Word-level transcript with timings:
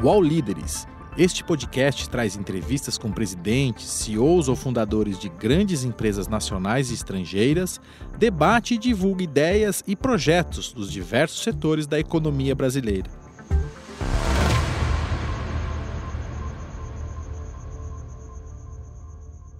UOL 0.00 0.22
Líderes. 0.22 0.86
Este 1.16 1.42
podcast 1.42 2.08
traz 2.08 2.36
entrevistas 2.36 2.96
com 2.96 3.10
presidentes, 3.10 3.90
CEOs 3.90 4.48
ou 4.48 4.54
fundadores 4.54 5.18
de 5.18 5.28
grandes 5.28 5.82
empresas 5.82 6.28
nacionais 6.28 6.92
e 6.92 6.94
estrangeiras, 6.94 7.80
debate 8.16 8.74
e 8.74 8.78
divulga 8.78 9.24
ideias 9.24 9.82
e 9.88 9.96
projetos 9.96 10.72
dos 10.72 10.92
diversos 10.92 11.42
setores 11.42 11.84
da 11.84 11.98
economia 11.98 12.54
brasileira. 12.54 13.10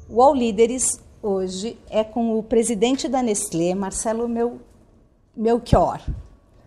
O 0.09 0.23
All 0.23 0.37
Líderes 0.37 1.02
hoje 1.20 1.77
é 1.91 2.05
com 2.05 2.39
o 2.39 2.45
presidente 2.45 3.09
da 3.09 3.25
Nestlé, 3.25 3.75
Marcelo 3.75 4.29
Mel... 4.29 4.61
Melchior. 5.37 6.01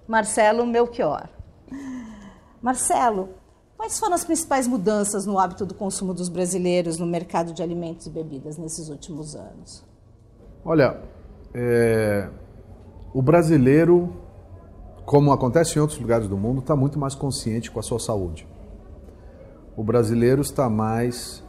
Marcelo 0.05 0.67
Melchior. 0.67 1.29
Marcelo, 2.61 3.40
quais 3.81 3.97
foram 3.97 4.13
as 4.13 4.23
principais 4.23 4.67
mudanças 4.67 5.25
no 5.25 5.39
hábito 5.39 5.65
do 5.65 5.73
consumo 5.73 6.13
dos 6.13 6.29
brasileiros 6.29 6.99
no 6.99 7.07
mercado 7.07 7.51
de 7.51 7.63
alimentos 7.63 8.05
e 8.05 8.11
bebidas 8.11 8.55
nesses 8.55 8.89
últimos 8.89 9.35
anos? 9.35 9.83
Olha, 10.63 11.01
é... 11.51 12.29
o 13.11 13.23
brasileiro, 13.23 14.15
como 15.03 15.31
acontece 15.31 15.79
em 15.79 15.81
outros 15.81 15.99
lugares 15.99 16.27
do 16.27 16.37
mundo, 16.37 16.59
está 16.59 16.75
muito 16.75 16.99
mais 16.99 17.15
consciente 17.15 17.71
com 17.71 17.79
a 17.79 17.81
sua 17.81 17.97
saúde. 17.97 18.47
O 19.75 19.83
brasileiro 19.83 20.43
está 20.43 20.69
mais 20.69 21.43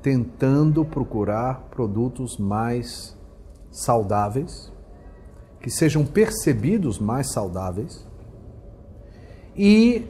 tentando 0.00 0.84
procurar 0.84 1.62
produtos 1.68 2.38
mais 2.38 3.18
saudáveis, 3.72 4.72
que 5.60 5.68
sejam 5.68 6.06
percebidos 6.06 7.00
mais 7.00 7.32
saudáveis 7.32 8.06
e 9.56 10.06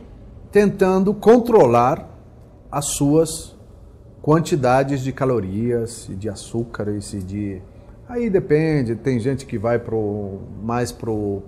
tentando 0.53 1.14
controlar 1.14 2.08
as 2.70 2.86
suas 2.86 3.56
quantidades 4.20 5.00
de 5.00 5.11
calorias 5.11 6.09
e 6.09 6.14
de 6.14 6.28
açúcares 6.28 7.12
e 7.12 7.19
de 7.19 7.62
aí 8.09 8.31
depende 8.31 8.94
tem 8.94 9.19
gente 9.19 9.44
que 9.47 9.59
vai 9.59 9.78
pro 9.78 10.41
mais 10.62 10.92
pro 10.92 11.42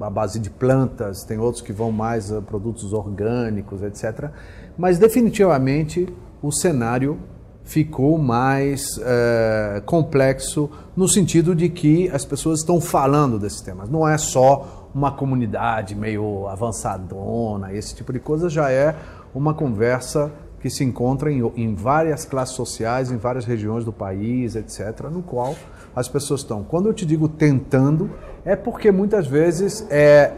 a 0.00 0.10
base 0.10 0.40
de 0.40 0.50
plantas 0.50 1.22
tem 1.24 1.38
outros 1.38 1.62
que 1.62 1.72
vão 1.72 1.92
mais 1.92 2.32
a 2.32 2.40
produtos 2.42 2.92
orgânicos 2.92 3.82
etc 3.82 4.30
mas 4.76 4.98
definitivamente 4.98 6.08
o 6.42 6.50
cenário 6.50 7.20
ficou 7.64 8.18
mais 8.18 8.82
é, 9.00 9.82
complexo 9.86 10.68
no 10.96 11.08
sentido 11.08 11.54
de 11.54 11.68
que 11.68 12.08
as 12.10 12.24
pessoas 12.24 12.60
estão 12.60 12.80
falando 12.80 13.38
desses 13.38 13.60
temas. 13.60 13.88
Não 13.88 14.08
é 14.08 14.18
só 14.18 14.81
uma 14.94 15.12
comunidade 15.12 15.94
meio 15.94 16.46
avançadona, 16.48 17.72
esse 17.72 17.94
tipo 17.94 18.12
de 18.12 18.20
coisa 18.20 18.48
já 18.48 18.70
é 18.70 18.94
uma 19.34 19.54
conversa 19.54 20.30
que 20.60 20.70
se 20.70 20.84
encontra 20.84 21.30
em, 21.30 21.40
em 21.56 21.74
várias 21.74 22.24
classes 22.24 22.54
sociais, 22.54 23.10
em 23.10 23.16
várias 23.16 23.44
regiões 23.44 23.84
do 23.84 23.92
país, 23.92 24.54
etc., 24.54 25.08
no 25.10 25.22
qual 25.22 25.56
as 25.94 26.08
pessoas 26.08 26.40
estão. 26.40 26.62
Quando 26.62 26.88
eu 26.88 26.94
te 26.94 27.04
digo 27.04 27.28
tentando, 27.28 28.10
é 28.44 28.54
porque 28.54 28.92
muitas 28.92 29.26
vezes 29.26 29.84
é 29.90 30.32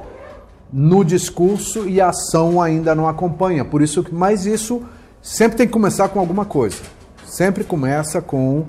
no 0.72 1.04
discurso 1.04 1.86
e 1.86 2.00
a 2.00 2.08
ação 2.08 2.60
ainda 2.60 2.94
não 2.94 3.06
acompanha. 3.06 3.64
Por 3.64 3.82
isso, 3.82 4.04
mas 4.10 4.46
isso 4.46 4.82
sempre 5.20 5.58
tem 5.58 5.66
que 5.66 5.72
começar 5.72 6.08
com 6.08 6.18
alguma 6.18 6.44
coisa. 6.44 6.78
Sempre 7.24 7.62
começa 7.62 8.20
com 8.22 8.64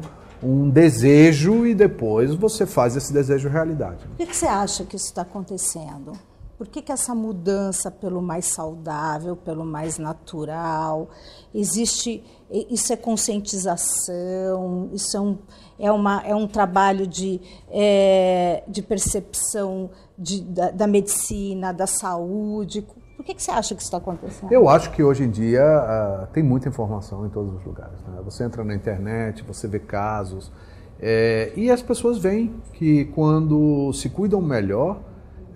um 0.46 0.70
desejo 0.70 1.66
e 1.66 1.74
depois 1.74 2.34
você 2.36 2.66
faz 2.66 2.96
esse 2.96 3.12
desejo 3.12 3.50
realidade. 3.50 4.06
Por 4.06 4.18
que, 4.18 4.28
que 4.28 4.36
você 4.36 4.46
acha 4.46 4.84
que 4.84 4.96
isso 4.96 5.08
está 5.08 5.24
acontecendo? 5.24 6.14
Por 6.58 6.68
que, 6.68 6.82
que 6.82 6.92
essa 6.92 7.14
mudança 7.14 7.92
pelo 7.92 8.22
mais 8.22 8.46
saudável, 8.46 9.36
pelo 9.36 9.66
mais 9.66 9.98
natural? 9.98 11.10
Existe. 11.54 12.24
Isso 12.70 12.94
é 12.94 12.96
conscientização, 12.96 14.90
isso 14.94 15.18
é 15.18 15.20
um, 15.20 15.38
é 15.78 15.92
uma, 15.92 16.22
é 16.22 16.34
um 16.34 16.48
trabalho 16.48 17.06
de, 17.06 17.42
é, 17.70 18.64
de 18.68 18.82
percepção 18.82 19.90
de, 20.18 20.42
da, 20.42 20.72
da 20.72 20.88
medicina, 20.88 21.74
da 21.74 21.88
saúde. 21.88 22.86
Por 23.26 23.30
que, 23.30 23.36
que 23.38 23.44
você 23.44 23.50
acha 23.50 23.74
que 23.74 23.82
isso 23.82 23.88
está 23.88 23.98
acontecendo? 23.98 24.52
Eu 24.52 24.70
acho 24.70 24.92
que 24.92 25.02
hoje 25.02 25.24
em 25.24 25.32
dia 25.32 25.64
uh, 25.64 26.28
tem 26.28 26.44
muita 26.44 26.70
informação 26.70 27.26
em 27.26 27.30
todos 27.30 27.56
os 27.56 27.66
lugares. 27.66 28.00
Né? 28.08 28.22
Você 28.24 28.44
entra 28.44 28.64
na 28.64 28.76
internet, 28.76 29.44
você 29.44 29.68
vê 29.68 29.80
casos, 29.80 30.52
é, 31.00 31.52
e 31.56 31.72
as 31.72 31.82
pessoas 31.82 32.20
veem 32.20 32.54
que 32.74 33.06
quando 33.06 33.92
se 33.94 34.10
cuidam 34.10 34.40
melhor, 34.44 35.00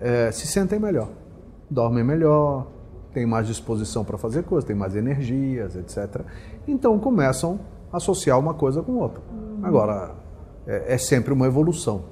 é, 0.00 0.32
se 0.32 0.48
sentem 0.48 0.80
melhor, 0.80 1.10
dormem 1.70 2.02
melhor, 2.02 2.66
têm 3.14 3.24
mais 3.24 3.46
disposição 3.46 4.04
para 4.04 4.18
fazer 4.18 4.42
coisas, 4.42 4.66
têm 4.66 4.74
mais 4.74 4.96
energias, 4.96 5.76
etc. 5.76 6.22
Então 6.66 6.98
começam 6.98 7.60
a 7.92 7.98
associar 7.98 8.36
uma 8.36 8.52
coisa 8.52 8.82
com 8.82 8.96
outra. 8.96 9.22
Uhum. 9.30 9.60
Agora, 9.62 10.16
é, 10.66 10.94
é 10.94 10.98
sempre 10.98 11.32
uma 11.32 11.46
evolução. 11.46 12.02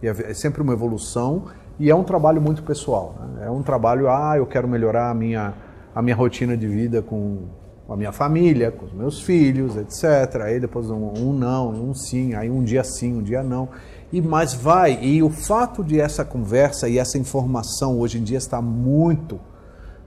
É, 0.00 0.06
é 0.06 0.34
sempre 0.34 0.62
uma 0.62 0.74
evolução 0.74 1.46
e 1.78 1.90
é 1.90 1.94
um 1.94 2.02
trabalho 2.02 2.40
muito 2.40 2.62
pessoal. 2.62 3.14
Né? 3.34 3.46
É 3.46 3.50
um 3.50 3.62
trabalho, 3.62 4.08
ah, 4.08 4.34
eu 4.36 4.46
quero 4.46 4.66
melhorar 4.66 5.10
a 5.10 5.14
minha, 5.14 5.54
a 5.94 6.02
minha 6.02 6.16
rotina 6.16 6.56
de 6.56 6.66
vida 6.66 7.00
com 7.00 7.46
a 7.88 7.96
minha 7.96 8.12
família, 8.12 8.70
com 8.70 8.84
os 8.84 8.92
meus 8.92 9.22
filhos, 9.22 9.76
etc. 9.76 10.42
Aí 10.42 10.60
depois 10.60 10.90
um, 10.90 11.12
um 11.16 11.32
não, 11.32 11.70
um 11.70 11.94
sim, 11.94 12.34
aí 12.34 12.50
um 12.50 12.62
dia 12.62 12.84
sim, 12.84 13.14
um 13.14 13.22
dia 13.22 13.42
não. 13.42 13.68
E 14.12 14.20
mais 14.20 14.52
vai. 14.52 14.98
E 15.02 15.22
o 15.22 15.30
fato 15.30 15.82
de 15.82 16.00
essa 16.00 16.24
conversa 16.24 16.88
e 16.88 16.98
essa 16.98 17.16
informação 17.16 17.98
hoje 17.98 18.18
em 18.18 18.22
dia 18.22 18.38
está 18.38 18.60
muito, 18.60 19.40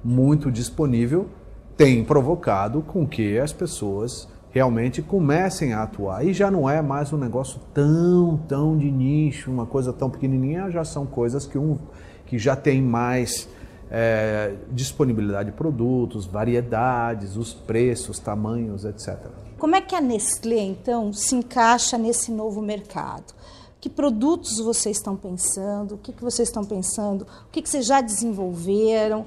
muito 0.04 0.52
disponível, 0.52 1.28
tem 1.76 2.04
provocado 2.04 2.82
com 2.82 3.08
que 3.08 3.40
as 3.40 3.52
pessoas 3.52 4.28
realmente 4.52 5.02
comecem 5.02 5.74
a 5.74 5.84
atuar. 5.84 6.26
E 6.26 6.34
já 6.34 6.52
não 6.52 6.70
é 6.70 6.82
mais 6.82 7.12
um 7.12 7.18
negócio 7.18 7.60
tão, 7.74 8.38
tão 8.48 8.78
de 8.78 8.92
nicho, 8.92 9.50
uma 9.50 9.66
coisa 9.66 9.92
tão 9.92 10.10
pequenininha, 10.10 10.70
já 10.70 10.84
são 10.84 11.06
coisas 11.06 11.46
que, 11.46 11.58
um, 11.58 11.78
que 12.26 12.38
já 12.38 12.56
tem 12.56 12.82
mais 12.82 13.48
é, 13.90 14.56
disponibilidade 14.70 15.52
de 15.52 15.58
produtos, 15.58 16.26
variedades, 16.26 17.36
os 17.36 17.54
preços, 17.54 18.20
tamanhos, 18.20 18.86
etc. 18.86 19.18
Como 19.58 19.76
é 19.76 19.82
que 19.82 19.96
a 19.96 20.02
Nestlé, 20.02 20.62
então, 20.62 21.14
se 21.14 21.36
encaixa 21.36 21.98
nesse 21.98 22.32
novo 22.32 22.62
mercado? 22.62 23.34
Que 23.80 23.90
produtos 23.90 24.60
vocês 24.60 24.98
estão 24.98 25.16
pensando? 25.16 25.96
O 25.96 25.98
que, 25.98 26.14
que 26.14 26.22
vocês 26.22 26.48
estão 26.48 26.64
pensando? 26.64 27.24
O 27.24 27.52
que, 27.52 27.64
que 27.64 27.70
vocês 27.70 27.86
já 27.86 28.00
desenvolveram? 28.00 29.26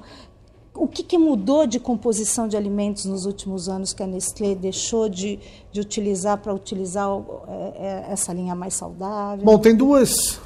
O 0.75 0.87
que, 0.87 1.03
que, 1.03 1.17
mudou 1.17 1.65
de 1.65 1.79
composição 1.79 2.47
de 2.47 2.57
alimentos 2.57 3.05
nos 3.05 3.25
últimos 3.25 3.69
anos 3.69 3.93
que 3.93 4.03
a 4.03 4.07
Nestlé 4.07 4.53
deixou 4.53 5.07
de, 5.07 5.39
de 5.71 5.79
utilizar 5.79 6.37
para 6.37 6.53
utilizar 6.53 7.09
é, 7.47 7.73
é, 7.77 8.11
essa 8.11 8.33
linha 8.33 8.53
mais 8.53 8.73
saudável? 8.73 9.45
Bom, 9.45 9.57
tem 9.57 9.75
duas, 9.75 10.39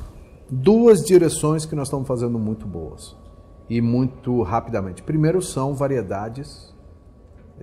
duas 0.50 1.03
direções 1.03 1.66
que 1.66 1.75
nós 1.75 1.88
estamos 1.88 2.07
fazendo 2.07 2.38
muito 2.38 2.67
boas 2.67 3.16
e 3.69 3.81
muito 3.81 4.41
rapidamente. 4.44 5.01
Primeiro 5.01 5.41
são 5.41 5.73
variedades, 5.73 6.73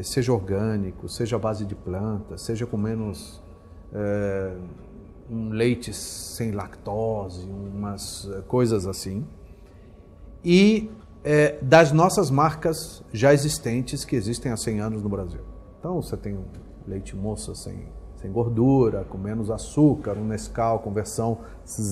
seja 0.03 0.33
orgânico, 0.33 1.09
seja 1.09 1.39
base 1.39 1.65
de 1.65 1.75
plantas, 1.75 2.43
seja 2.43 2.67
com 2.67 2.77
menos 2.77 3.41
é, 3.93 4.57
um 5.31 5.51
leite 5.51 5.93
sem 5.93 6.51
lactose, 6.51 7.49
umas 7.49 8.29
coisas 8.49 8.87
assim. 8.87 9.25
E 10.45 10.91
é, 11.29 11.59
das 11.61 11.91
nossas 11.91 12.31
marcas 12.31 13.03
já 13.13 13.35
existentes 13.35 14.05
que 14.05 14.15
existem 14.15 14.53
há 14.53 14.57
100 14.57 14.81
anos 14.81 15.03
no 15.03 15.09
Brasil. 15.09 15.41
Então 15.77 16.01
você 16.01 16.17
tem 16.17 16.37
um 16.37 16.45
leite 16.87 17.17
moça 17.17 17.53
sem, 17.53 17.89
sem 18.15 18.31
gordura, 18.31 19.05
com 19.05 19.19
menos 19.19 19.51
açúcar, 19.51 20.17
um 20.17 20.25
Nescau 20.25 20.79
com 20.79 20.93
versão 20.93 21.39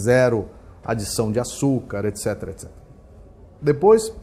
zero 0.05 0.49
adição 0.85 1.33
de 1.33 1.41
açúcar, 1.41 2.05
etc, 2.05 2.27
etc. 2.49 2.71
Depois, 3.61 4.15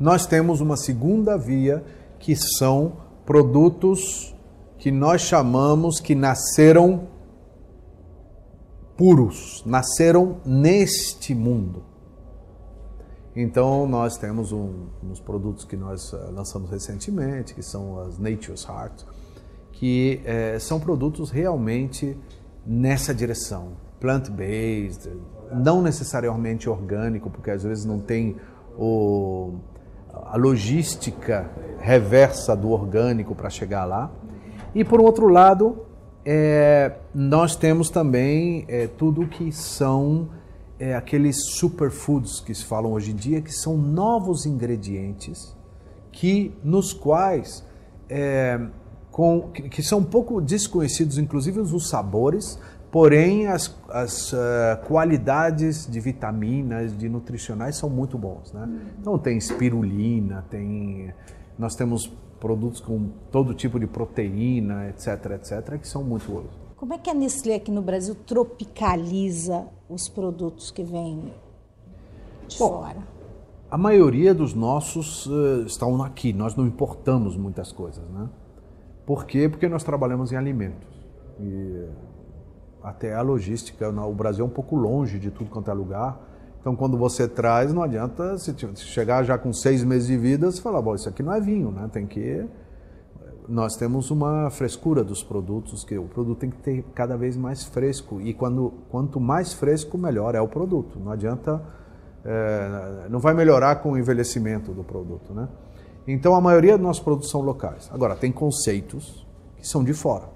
nós 0.00 0.24
temos 0.24 0.62
uma 0.62 0.78
segunda 0.78 1.36
via 1.36 1.84
que 2.18 2.34
são 2.34 2.94
produtos 3.26 4.34
que 4.78 4.90
nós 4.90 5.20
chamamos 5.20 6.00
que 6.00 6.14
nasceram 6.14 7.06
puros, 8.96 9.62
nasceram 9.66 10.40
neste 10.46 11.34
mundo. 11.34 11.87
Então 13.40 13.86
nós 13.86 14.16
temos 14.16 14.50
um, 14.50 14.88
uns 15.00 15.20
produtos 15.20 15.64
que 15.64 15.76
nós 15.76 16.12
uh, 16.12 16.32
lançamos 16.32 16.68
recentemente, 16.68 17.54
que 17.54 17.62
são 17.62 18.00
as 18.00 18.18
Nature's 18.18 18.66
Heart, 18.68 19.04
que 19.70 20.20
eh, 20.24 20.58
são 20.58 20.80
produtos 20.80 21.30
realmente 21.30 22.18
nessa 22.66 23.14
direção, 23.14 23.74
plant-based, 24.00 25.08
não 25.52 25.80
necessariamente 25.80 26.68
orgânico, 26.68 27.30
porque 27.30 27.52
às 27.52 27.62
vezes 27.62 27.84
não 27.84 28.00
tem 28.00 28.34
o, 28.76 29.54
a 30.12 30.36
logística 30.36 31.48
reversa 31.78 32.56
do 32.56 32.70
orgânico 32.70 33.36
para 33.36 33.48
chegar 33.48 33.84
lá. 33.84 34.10
E 34.74 34.82
por 34.84 35.00
outro 35.00 35.28
lado, 35.28 35.86
é, 36.24 36.96
nós 37.14 37.54
temos 37.54 37.88
também 37.88 38.64
é, 38.66 38.88
tudo 38.88 39.28
que 39.28 39.52
são 39.52 40.28
é, 40.78 40.94
aqueles 40.94 41.36
superfoods 41.56 42.40
que 42.40 42.54
se 42.54 42.64
falam 42.64 42.92
hoje 42.92 43.10
em 43.10 43.16
dia, 43.16 43.40
que 43.40 43.52
são 43.52 43.76
novos 43.76 44.46
ingredientes 44.46 45.56
que 46.12 46.52
nos 46.64 46.92
quais 46.92 47.64
é, 48.08 48.60
com, 49.10 49.50
que, 49.52 49.68
que, 49.68 49.82
são 49.82 50.00
um 50.00 50.04
pouco 50.04 50.40
desconhecidos, 50.40 51.18
inclusive 51.18 51.60
os 51.60 51.88
sabores, 51.88 52.58
porém 52.90 53.46
as, 53.46 53.74
as 53.88 54.32
uh, 54.32 54.36
qualidades 54.86 55.86
de 55.86 56.00
vitaminas, 56.00 56.96
de 56.96 57.08
nutricionais 57.08 57.76
são 57.76 57.90
muito 57.90 58.16
bons, 58.16 58.52
né? 58.52 58.68
Então 58.98 59.18
tem 59.18 59.36
espirulina, 59.36 60.44
tem 60.48 61.12
nós 61.58 61.74
temos 61.74 62.06
produtos 62.40 62.80
com 62.80 63.10
todo 63.30 63.52
tipo 63.52 63.78
de 63.78 63.86
proteína, 63.86 64.88
etc, 64.88 65.32
etc, 65.32 65.78
que 65.78 65.88
são 65.88 66.04
muito 66.04 66.30
bons. 66.30 66.67
Como 66.78 66.94
é 66.94 66.98
que 66.98 67.10
a 67.10 67.14
Nestlé 67.14 67.56
aqui 67.56 67.72
no 67.72 67.82
Brasil 67.82 68.14
tropicaliza 68.14 69.66
os 69.90 70.08
produtos 70.08 70.70
que 70.70 70.84
vêm 70.84 71.32
de 72.46 72.56
Bom, 72.56 72.68
fora? 72.68 73.02
A 73.68 73.76
maioria 73.76 74.32
dos 74.32 74.54
nossos 74.54 75.26
uh, 75.26 75.64
estão 75.66 76.00
aqui, 76.04 76.32
nós 76.32 76.54
não 76.54 76.64
importamos 76.64 77.36
muitas 77.36 77.72
coisas, 77.72 78.08
né? 78.10 78.28
Por 79.04 79.26
quê? 79.26 79.48
Porque 79.48 79.68
nós 79.68 79.82
trabalhamos 79.82 80.30
em 80.30 80.36
alimentos. 80.36 80.88
E 81.40 81.88
até 82.80 83.12
a 83.12 83.22
logística, 83.22 83.88
o 83.90 84.14
Brasil 84.14 84.44
é 84.44 84.46
um 84.46 84.50
pouco 84.50 84.76
longe 84.76 85.18
de 85.18 85.32
tudo 85.32 85.50
quanto 85.50 85.72
é 85.72 85.74
lugar. 85.74 86.20
Então, 86.60 86.76
quando 86.76 86.96
você 86.96 87.26
traz, 87.26 87.72
não 87.72 87.82
adianta 87.82 88.38
se 88.38 88.54
chegar 88.76 89.24
já 89.24 89.36
com 89.36 89.52
seis 89.52 89.82
meses 89.82 90.06
de 90.06 90.16
vida, 90.16 90.48
você 90.48 90.60
falar, 90.62 90.80
bom, 90.80 90.94
isso 90.94 91.08
aqui 91.08 91.24
não 91.24 91.32
é 91.32 91.40
vinho, 91.40 91.72
né? 91.72 91.88
Tem 91.92 92.06
que 92.06 92.46
nós 93.48 93.76
temos 93.76 94.10
uma 94.10 94.50
frescura 94.50 95.02
dos 95.02 95.22
produtos, 95.22 95.82
que 95.82 95.96
o 95.96 96.04
produto 96.04 96.38
tem 96.38 96.50
que 96.50 96.58
ter 96.58 96.84
cada 96.94 97.16
vez 97.16 97.36
mais 97.36 97.64
fresco. 97.64 98.20
E 98.20 98.34
quando, 98.34 98.74
quanto 98.90 99.18
mais 99.18 99.54
fresco, 99.54 99.96
melhor 99.96 100.34
é 100.34 100.40
o 100.40 100.46
produto. 100.46 101.00
Não 101.00 101.10
adianta, 101.10 101.62
é, 102.24 103.08
não 103.08 103.18
vai 103.18 103.32
melhorar 103.32 103.76
com 103.76 103.92
o 103.92 103.98
envelhecimento 103.98 104.72
do 104.72 104.84
produto. 104.84 105.32
Né? 105.32 105.48
Então 106.06 106.34
a 106.34 106.40
maioria 106.40 106.76
dos 106.76 106.86
nossos 106.86 107.02
produtos 107.02 107.30
são 107.30 107.40
locais. 107.40 107.88
Agora, 107.92 108.14
tem 108.14 108.30
conceitos 108.30 109.26
que 109.56 109.66
são 109.66 109.82
de 109.82 109.94
fora. 109.94 110.28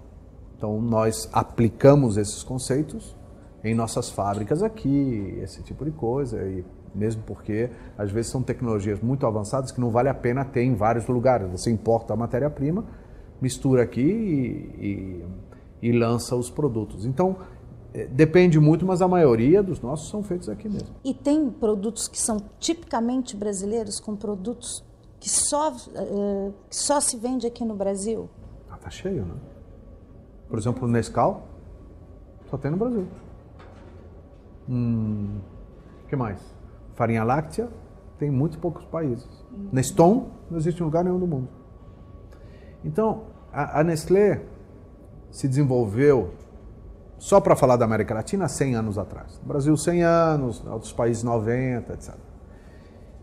Então 0.56 0.80
nós 0.80 1.28
aplicamos 1.32 2.16
esses 2.16 2.42
conceitos 2.42 3.14
em 3.62 3.74
nossas 3.74 4.08
fábricas 4.08 4.62
aqui, 4.62 5.38
esse 5.42 5.62
tipo 5.62 5.84
de 5.84 5.90
coisa. 5.90 6.42
E 6.42 6.64
mesmo 6.94 7.22
porque 7.26 7.70
às 7.96 8.10
vezes 8.10 8.30
são 8.30 8.42
tecnologias 8.42 9.00
muito 9.00 9.26
avançadas 9.26 9.70
que 9.70 9.80
não 9.80 9.90
vale 9.90 10.08
a 10.08 10.14
pena 10.14 10.44
ter 10.44 10.62
em 10.62 10.74
vários 10.74 11.06
lugares. 11.06 11.50
Você 11.50 11.70
importa 11.70 12.14
a 12.14 12.16
matéria-prima 12.16 12.84
mistura 13.42 13.82
aqui 13.82 14.00
e, 14.00 15.24
e, 15.82 15.88
e 15.88 15.92
lança 15.92 16.36
os 16.36 16.48
produtos. 16.48 17.04
Então, 17.04 17.36
é, 17.92 18.06
depende 18.06 18.60
muito, 18.60 18.86
mas 18.86 19.02
a 19.02 19.08
maioria 19.08 19.62
dos 19.62 19.80
nossos 19.80 20.08
são 20.08 20.22
feitos 20.22 20.48
aqui 20.48 20.68
mesmo. 20.68 20.88
E 21.04 21.12
tem 21.12 21.50
produtos 21.50 22.06
que 22.06 22.18
são 22.18 22.38
tipicamente 22.60 23.36
brasileiros, 23.36 23.98
com 23.98 24.14
produtos 24.14 24.84
que 25.18 25.28
só, 25.28 25.72
uh, 25.72 26.54
que 26.70 26.76
só 26.76 27.00
se 27.00 27.16
vende 27.16 27.46
aqui 27.46 27.64
no 27.64 27.74
Brasil? 27.74 28.30
Ah, 28.70 28.76
tá 28.76 28.88
cheio, 28.88 29.24
né? 29.24 29.34
Por 30.48 30.58
exemplo, 30.58 30.86
o 30.86 30.90
Nescau 30.90 31.48
só 32.48 32.56
tem 32.56 32.70
no 32.70 32.76
Brasil. 32.76 33.06
Hum, 34.68 35.40
que 36.08 36.14
mais? 36.14 36.40
Farinha 36.94 37.24
láctea 37.24 37.68
tem 38.18 38.28
em 38.28 38.32
muito 38.32 38.58
poucos 38.58 38.84
países. 38.84 39.28
Hum. 39.52 39.68
Neston 39.72 40.30
não 40.50 40.58
existe 40.58 40.80
em 40.80 40.84
lugar 40.84 41.02
nenhum 41.02 41.18
do 41.18 41.26
mundo. 41.26 41.48
Então, 42.84 43.31
a, 43.52 43.84
Nestlé 43.84 44.40
se 45.30 45.46
desenvolveu, 45.46 46.30
só 47.18 47.40
para 47.40 47.54
falar 47.54 47.76
da 47.76 47.84
América 47.84 48.14
Latina, 48.14 48.48
100 48.48 48.74
anos 48.74 48.98
atrás. 48.98 49.40
Brasil, 49.44 49.76
100 49.76 50.02
anos, 50.02 50.64
outros 50.66 50.92
países, 50.92 51.22
90, 51.22 51.92
etc. 51.92 52.14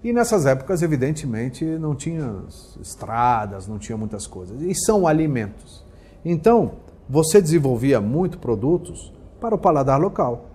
E 0.04 0.14
nessas 0.14 0.46
épocas, 0.46 0.82
evidentemente, 0.82 1.66
não 1.66 1.94
tinha 1.94 2.44
estradas, 2.80 3.68
não 3.68 3.78
tinha 3.78 3.98
muitas 3.98 4.26
coisas. 4.26 4.62
E 4.62 4.74
são 4.74 5.06
alimentos. 5.06 5.84
Então, 6.24 6.74
você 7.10 7.42
desenvolvia 7.42 8.00
muito 8.00 8.38
produtos 8.38 9.12
para 9.42 9.56
o 9.56 9.58
paladar 9.58 10.00
local. 10.00 10.46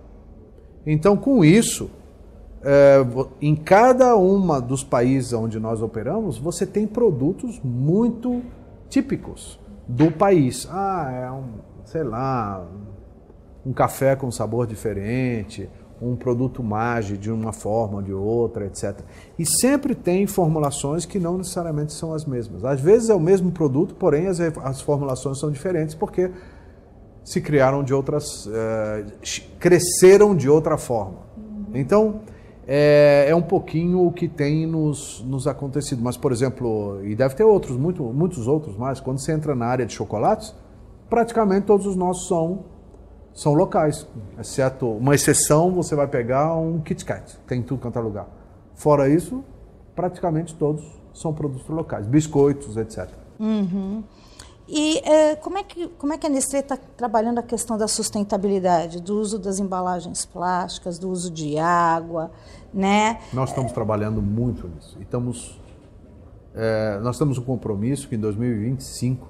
Então, 0.85 1.15
com 1.15 1.45
isso, 1.45 1.89
é, 2.63 2.97
em 3.39 3.55
cada 3.55 4.15
uma 4.15 4.59
dos 4.59 4.83
países 4.83 5.33
onde 5.33 5.59
nós 5.59 5.81
operamos, 5.81 6.37
você 6.37 6.65
tem 6.65 6.87
produtos 6.87 7.59
muito 7.63 8.41
típicos 8.89 9.59
do 9.87 10.11
país. 10.11 10.67
Ah, 10.71 11.11
é 11.11 11.31
um, 11.31 11.45
sei 11.85 12.03
lá, 12.03 12.65
um 13.65 13.73
café 13.73 14.15
com 14.15 14.29
sabor 14.31 14.67
diferente, 14.67 15.69
um 16.01 16.15
produto 16.15 16.61
mágico 16.61 17.17
de 17.19 17.31
uma 17.31 17.53
forma 17.53 17.97
ou 17.97 18.01
de 18.01 18.13
outra, 18.13 18.65
etc. 18.65 18.99
E 19.39 19.45
sempre 19.45 19.95
tem 19.95 20.27
formulações 20.27 21.05
que 21.05 21.19
não 21.19 21.37
necessariamente 21.37 21.93
são 21.93 22.13
as 22.13 22.25
mesmas. 22.25 22.65
Às 22.65 22.79
vezes 22.79 23.09
é 23.09 23.15
o 23.15 23.19
mesmo 23.19 23.51
produto, 23.51 23.95
porém 23.95 24.27
as, 24.27 24.39
as 24.39 24.81
formulações 24.81 25.39
são 25.39 25.51
diferentes 25.51 25.95
porque 25.95 26.31
se 27.23 27.41
criaram 27.41 27.83
de 27.83 27.93
outras, 27.93 28.45
uh, 28.45 28.51
cresceram 29.59 30.35
de 30.35 30.47
outra 30.47 30.77
forma. 30.77 31.25
Então, 31.73 32.21
é, 32.67 33.25
é, 33.29 33.35
um 33.35 33.41
pouquinho 33.41 34.05
o 34.05 34.11
que 34.11 34.27
tem 34.27 34.65
nos, 34.65 35.23
nos 35.25 35.47
acontecido. 35.47 36.01
Mas, 36.01 36.17
por 36.17 36.31
exemplo, 36.31 36.99
e 37.03 37.15
deve 37.15 37.35
ter 37.35 37.43
outros, 37.43 37.77
muito, 37.77 38.03
muitos 38.03 38.47
outros 38.47 38.75
mais, 38.75 38.99
quando 38.99 39.19
você 39.19 39.31
entra 39.31 39.55
na 39.55 39.65
área 39.65 39.85
de 39.85 39.93
chocolates, 39.93 40.53
praticamente 41.09 41.65
todos 41.65 41.85
os 41.85 41.95
nossos 41.95 42.27
são, 42.27 42.65
são 43.33 43.53
locais. 43.53 44.07
Exceto 44.39 44.87
uma 44.87 45.13
exceção, 45.13 45.71
você 45.71 45.95
vai 45.95 46.07
pegar 46.07 46.55
um 46.55 46.79
Kit 46.79 47.05
Kat, 47.05 47.37
tem 47.47 47.61
tudo 47.61 47.81
quanto 47.81 47.99
é 47.99 48.01
lugar. 48.01 48.27
Fora 48.73 49.07
isso, 49.07 49.43
praticamente 49.95 50.55
todos 50.55 50.83
são 51.13 51.33
produtos 51.33 51.67
locais, 51.69 52.07
biscoitos, 52.07 52.75
etc. 52.77 53.09
Uhum. 53.39 54.03
E 54.67 54.97
é, 54.99 55.35
como, 55.35 55.57
é 55.57 55.63
que, 55.63 55.87
como 55.89 56.13
é 56.13 56.17
que 56.17 56.25
a 56.25 56.29
Nestlé 56.29 56.59
está 56.59 56.75
trabalhando 56.75 57.37
a 57.39 57.43
questão 57.43 57.77
da 57.77 57.87
sustentabilidade, 57.87 58.99
do 58.99 59.19
uso 59.19 59.37
das 59.37 59.59
embalagens 59.59 60.25
plásticas, 60.25 60.97
do 60.97 61.09
uso 61.09 61.31
de 61.31 61.57
água, 61.59 62.31
né? 62.73 63.19
Nós 63.31 63.49
estamos 63.49 63.71
trabalhando 63.71 64.21
muito 64.21 64.67
nisso. 64.67 64.97
E 64.99 65.03
estamos, 65.03 65.59
é, 66.55 66.99
nós 66.99 67.17
temos 67.17 67.37
um 67.37 67.43
compromisso 67.43 68.07
que 68.09 68.15
em 68.15 68.19
2025 68.19 69.27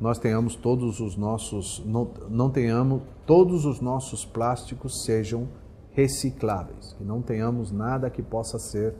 nós 0.00 0.18
tenhamos 0.18 0.56
todos 0.56 0.98
os 0.98 1.16
nossos, 1.16 1.80
não, 1.86 2.10
não 2.28 2.50
tenhamos, 2.50 3.02
todos 3.24 3.64
os 3.64 3.80
nossos 3.80 4.24
plásticos 4.24 5.04
sejam 5.04 5.48
recicláveis, 5.92 6.94
que 6.94 7.04
não 7.04 7.22
tenhamos 7.22 7.70
nada 7.70 8.10
que 8.10 8.22
possa 8.22 8.58
ser 8.58 8.94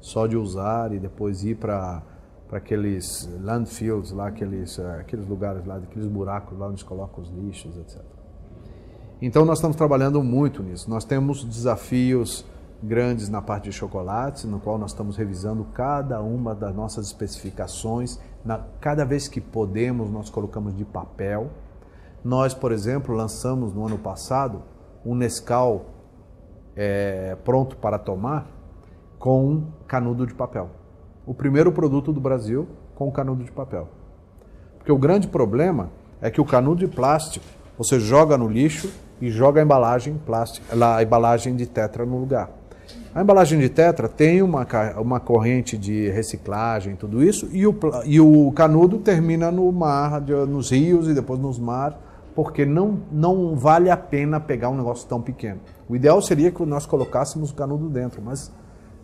só 0.00 0.28
de 0.28 0.36
usar 0.36 0.92
e 0.92 1.00
depois 1.00 1.42
ir 1.42 1.56
para 1.56 2.02
para 2.48 2.58
aqueles 2.58 3.28
landfills 3.42 4.12
lá, 4.12 4.28
aqueles, 4.28 4.78
uh, 4.78 5.00
aqueles 5.00 5.26
lugares 5.26 5.64
lá, 5.64 5.76
aqueles 5.76 6.06
buracos 6.08 6.58
lá 6.58 6.68
onde 6.68 6.84
colocam 6.84 7.22
os 7.22 7.30
lixos, 7.30 7.76
etc. 7.78 8.02
Então 9.20 9.44
nós 9.44 9.58
estamos 9.58 9.76
trabalhando 9.76 10.22
muito 10.22 10.62
nisso. 10.62 10.88
Nós 10.90 11.04
temos 11.04 11.44
desafios 11.44 12.44
grandes 12.82 13.28
na 13.28 13.40
parte 13.40 13.64
de 13.64 13.72
chocolates, 13.72 14.44
no 14.44 14.60
qual 14.60 14.76
nós 14.76 14.90
estamos 14.90 15.16
revisando 15.16 15.64
cada 15.72 16.20
uma 16.20 16.54
das 16.54 16.74
nossas 16.74 17.06
especificações. 17.06 18.20
Na, 18.44 18.58
cada 18.80 19.04
vez 19.04 19.26
que 19.26 19.40
podemos, 19.40 20.10
nós 20.10 20.28
colocamos 20.28 20.76
de 20.76 20.84
papel. 20.84 21.50
Nós, 22.22 22.52
por 22.52 22.72
exemplo, 22.72 23.14
lançamos 23.14 23.72
no 23.72 23.86
ano 23.86 23.98
passado 23.98 24.62
um 25.04 25.14
Nescau 25.14 25.86
é, 26.76 27.36
pronto 27.44 27.76
para 27.76 27.98
tomar 27.98 28.46
com 29.18 29.68
canudo 29.86 30.26
de 30.26 30.34
papel 30.34 30.83
o 31.26 31.34
primeiro 31.34 31.72
produto 31.72 32.12
do 32.12 32.20
Brasil 32.20 32.66
com 32.94 33.10
canudo 33.10 33.44
de 33.44 33.52
papel. 33.52 33.88
Porque 34.78 34.92
o 34.92 34.98
grande 34.98 35.28
problema 35.28 35.90
é 36.20 36.30
que 36.30 36.40
o 36.40 36.44
canudo 36.44 36.86
de 36.86 36.88
plástico 36.88 37.44
você 37.76 37.98
joga 37.98 38.36
no 38.36 38.48
lixo 38.48 38.90
e 39.20 39.30
joga 39.30 39.60
a 39.60 39.64
embalagem 39.64 40.20
plástica, 40.24 40.66
a 40.96 41.02
embalagem 41.02 41.56
de 41.56 41.66
tetra 41.66 42.04
no 42.04 42.18
lugar. 42.18 42.50
A 43.14 43.22
embalagem 43.22 43.58
de 43.60 43.68
tetra 43.68 44.08
tem 44.08 44.42
uma, 44.42 44.66
uma 44.98 45.20
corrente 45.20 45.78
de 45.78 46.10
reciclagem, 46.10 46.96
tudo 46.96 47.22
isso, 47.22 47.48
e 47.52 47.66
o, 47.66 47.74
e 48.04 48.20
o 48.20 48.50
canudo 48.52 48.98
termina 48.98 49.50
no 49.50 49.70
mar, 49.70 50.20
nos 50.20 50.70
rios 50.70 51.08
e 51.08 51.14
depois 51.14 51.38
nos 51.38 51.58
mares, 51.58 51.96
porque 52.34 52.66
não, 52.66 52.98
não 53.12 53.54
vale 53.54 53.88
a 53.88 53.96
pena 53.96 54.40
pegar 54.40 54.68
um 54.68 54.76
negócio 54.76 55.08
tão 55.08 55.22
pequeno. 55.22 55.60
O 55.88 55.94
ideal 55.94 56.20
seria 56.20 56.50
que 56.50 56.64
nós 56.66 56.86
colocássemos 56.86 57.52
o 57.52 57.54
canudo 57.54 57.88
dentro, 57.88 58.20
mas 58.20 58.52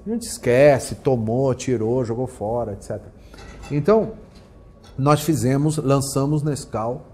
a 0.06 0.10
gente 0.10 0.22
esquece, 0.22 0.96
tomou, 0.96 1.54
tirou, 1.54 2.04
jogou 2.04 2.26
fora, 2.26 2.72
etc. 2.72 3.00
Então, 3.70 4.12
nós 4.96 5.20
fizemos, 5.20 5.76
lançamos 5.76 6.42
Nescau 6.42 7.06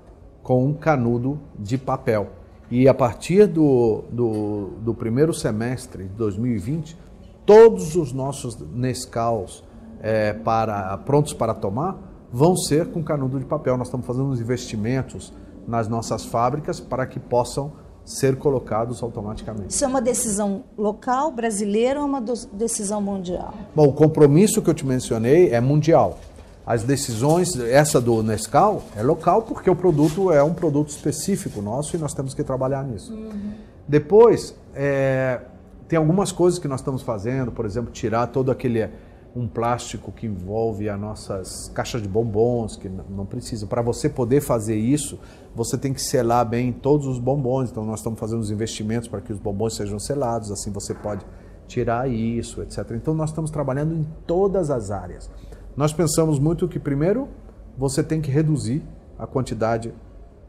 com 0.43 0.65
um 0.65 0.75
canudo 0.75 1.41
de 1.59 1.77
papel. 1.77 2.29
E 2.71 2.89
a 2.89 2.95
partir 2.95 3.47
do, 3.47 4.05
do, 4.11 4.71
do 4.81 4.95
primeiro 4.95 5.33
semestre 5.33 6.05
de 6.05 6.15
2020, 6.15 6.97
todos 7.45 7.95
os 7.95 8.13
nossos 8.13 8.59
Nescaus 8.73 9.65
é, 10.01 10.33
para, 10.33 10.97
prontos 10.99 11.33
para 11.33 11.55
tomar 11.55 12.29
vão 12.33 12.57
ser 12.57 12.91
com 12.91 13.03
canudo 13.03 13.39
de 13.39 13.45
papel. 13.45 13.77
Nós 13.77 13.87
estamos 13.87 14.07
fazendo 14.07 14.27
uns 14.27 14.41
investimentos 14.41 15.33
nas 15.67 15.89
nossas 15.89 16.25
fábricas 16.25 16.81
para 16.81 17.07
que 17.07 17.21
possam 17.21 17.73
ser 18.07 18.37
colocados 18.37 19.03
automaticamente. 19.03 19.71
Isso 19.71 19.85
é 19.85 19.89
uma 19.89 20.01
decisão 20.01 20.63
local, 20.79 21.33
brasileira 21.33 22.01
ou 22.01 22.07
uma 22.07 22.23
decisão 22.53 23.03
mundial? 23.03 23.53
Bom, 23.75 23.89
o 23.89 23.93
compromisso 23.93 24.63
que 24.63 24.71
eu 24.71 24.75
te 24.75 24.87
mencionei 24.87 25.51
é 25.51 25.61
mundial. 25.61 26.21
As 26.65 26.85
decisões, 26.85 27.59
essa 27.59 28.01
do 28.01 28.23
Nescau, 28.23 28.85
é 28.97 29.03
local 29.03 29.43
porque 29.43 29.69
o 29.69 29.75
produto 29.75 30.31
é 30.31 30.43
um 30.43 30.55
produto 30.55 30.91
específico 30.91 31.61
nosso 31.61 31.97
e 31.97 31.99
nós 31.99 32.15
temos 32.15 32.33
que 32.33 32.45
trabalhar 32.45 32.85
nisso. 32.85 33.13
Uhum. 33.13 33.53
Depois, 33.89 34.55
é, 34.75 35.41
tem 35.89 35.97
algumas 35.97 36.31
coisas 36.31 36.59
que 36.61 36.69
nós 36.69 36.81
estamos 36.81 37.03
fazendo, 37.03 37.51
por 37.51 37.65
exemplo, 37.65 37.91
tirar 37.93 38.29
todo 38.29 38.51
aquele 38.53 38.89
um 39.37 39.47
plástico 39.47 40.11
que 40.11 40.27
envolve 40.27 40.89
as 40.89 40.99
nossas 40.99 41.69
caixas 41.75 42.01
de 42.01 42.09
bombons, 42.09 42.75
que 42.75 42.89
não 42.89 43.27
precisa. 43.27 43.67
Para 43.67 43.83
você 43.83 44.09
poder 44.09 44.41
fazer 44.41 44.77
isso, 44.77 45.19
você 45.55 45.77
tem 45.77 45.93
que 45.93 46.01
selar 46.01 46.49
bem 46.49 46.73
todos 46.73 47.07
os 47.07 47.19
bombons. 47.19 47.71
Então, 47.71 47.85
nós 47.85 48.01
estamos 48.01 48.19
fazendo 48.19 48.41
os 48.41 48.51
investimentos 48.51 49.09
para 49.09 49.21
que 49.21 49.31
os 49.31 49.39
bombons 49.39 49.77
sejam 49.77 49.99
selados, 49.99 50.51
assim 50.51 50.73
você 50.73 50.95
pode 50.95 51.25
tirar 51.69 52.09
isso, 52.09 52.63
etc. 52.63 52.93
Então, 52.93 53.13
nós 53.13 53.29
estamos 53.29 53.51
trabalhando 53.51 53.95
em 53.95 54.07
todas 54.27 54.71
as 54.71 54.91
áreas. 54.91 55.31
Nós 55.77 55.93
pensamos 55.93 56.39
muito 56.39 56.67
que, 56.67 56.79
primeiro, 56.79 57.29
você 57.77 58.03
tem 58.03 58.23
que 58.23 58.31
reduzir 58.31 58.83
a 59.19 59.27
quantidade 59.27 59.93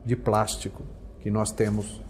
de 0.05 0.15
plástico 0.15 0.83
que 1.19 1.29
nós 1.29 1.51
temos 1.51 2.01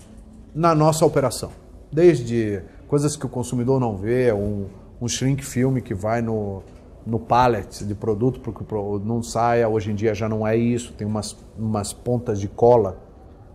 na 0.53 0.75
nossa 0.75 1.03
operação. 1.03 1.49
Desde 1.91 2.61
coisas 2.87 3.15
que 3.15 3.25
o 3.25 3.29
consumidor 3.29 3.79
não 3.79 3.97
vê, 3.97 4.31
um 4.31 4.67
um 5.01 5.07
shrink 5.07 5.43
filme 5.43 5.81
que 5.81 5.93
vai 5.93 6.21
no, 6.21 6.63
no 7.05 7.19
pallet 7.19 7.85
de 7.85 7.95
produto 7.95 8.39
porque 8.39 8.63
não 9.03 9.21
saia. 9.23 9.67
Hoje 9.67 9.91
em 9.91 9.95
dia 9.95 10.13
já 10.13 10.27
não 10.27 10.45
é 10.45 10.55
isso, 10.55 10.93
tem 10.93 11.07
umas, 11.07 11.37
umas 11.57 11.93
pontas 11.93 12.39
de 12.39 12.47
cola 12.47 12.97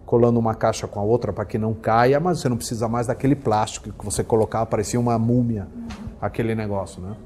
colando 0.07 0.39
uma 0.39 0.55
caixa 0.55 0.87
com 0.87 1.01
a 1.01 1.03
outra 1.03 1.33
para 1.33 1.45
que 1.45 1.57
não 1.57 1.73
caia, 1.73 2.21
mas 2.21 2.41
você 2.41 2.49
não 2.49 2.57
precisa 2.57 2.87
mais 2.87 3.07
daquele 3.07 3.35
plástico 3.35 3.91
que 3.91 4.05
você 4.05 4.23
colocava, 4.23 4.67
parecia 4.67 5.01
uma 5.01 5.19
múmia, 5.19 5.67
aquele 6.21 6.55
negócio, 6.55 7.01
né? 7.01 7.17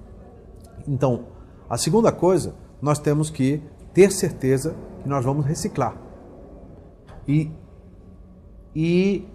Então, 0.86 1.24
a 1.68 1.76
segunda 1.76 2.12
coisa, 2.12 2.54
nós 2.80 3.00
temos 3.00 3.28
que 3.28 3.60
ter 3.92 4.12
certeza 4.12 4.76
que 5.02 5.08
nós 5.08 5.24
vamos 5.24 5.44
reciclar. 5.44 5.96
E, 7.26 7.50
e 8.72 9.26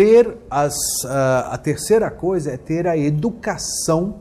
ter 0.00 0.38
as, 0.50 0.74
a, 1.04 1.52
a 1.52 1.58
terceira 1.58 2.10
coisa 2.10 2.52
é 2.52 2.56
ter 2.56 2.86
a 2.86 2.96
educação 2.96 4.20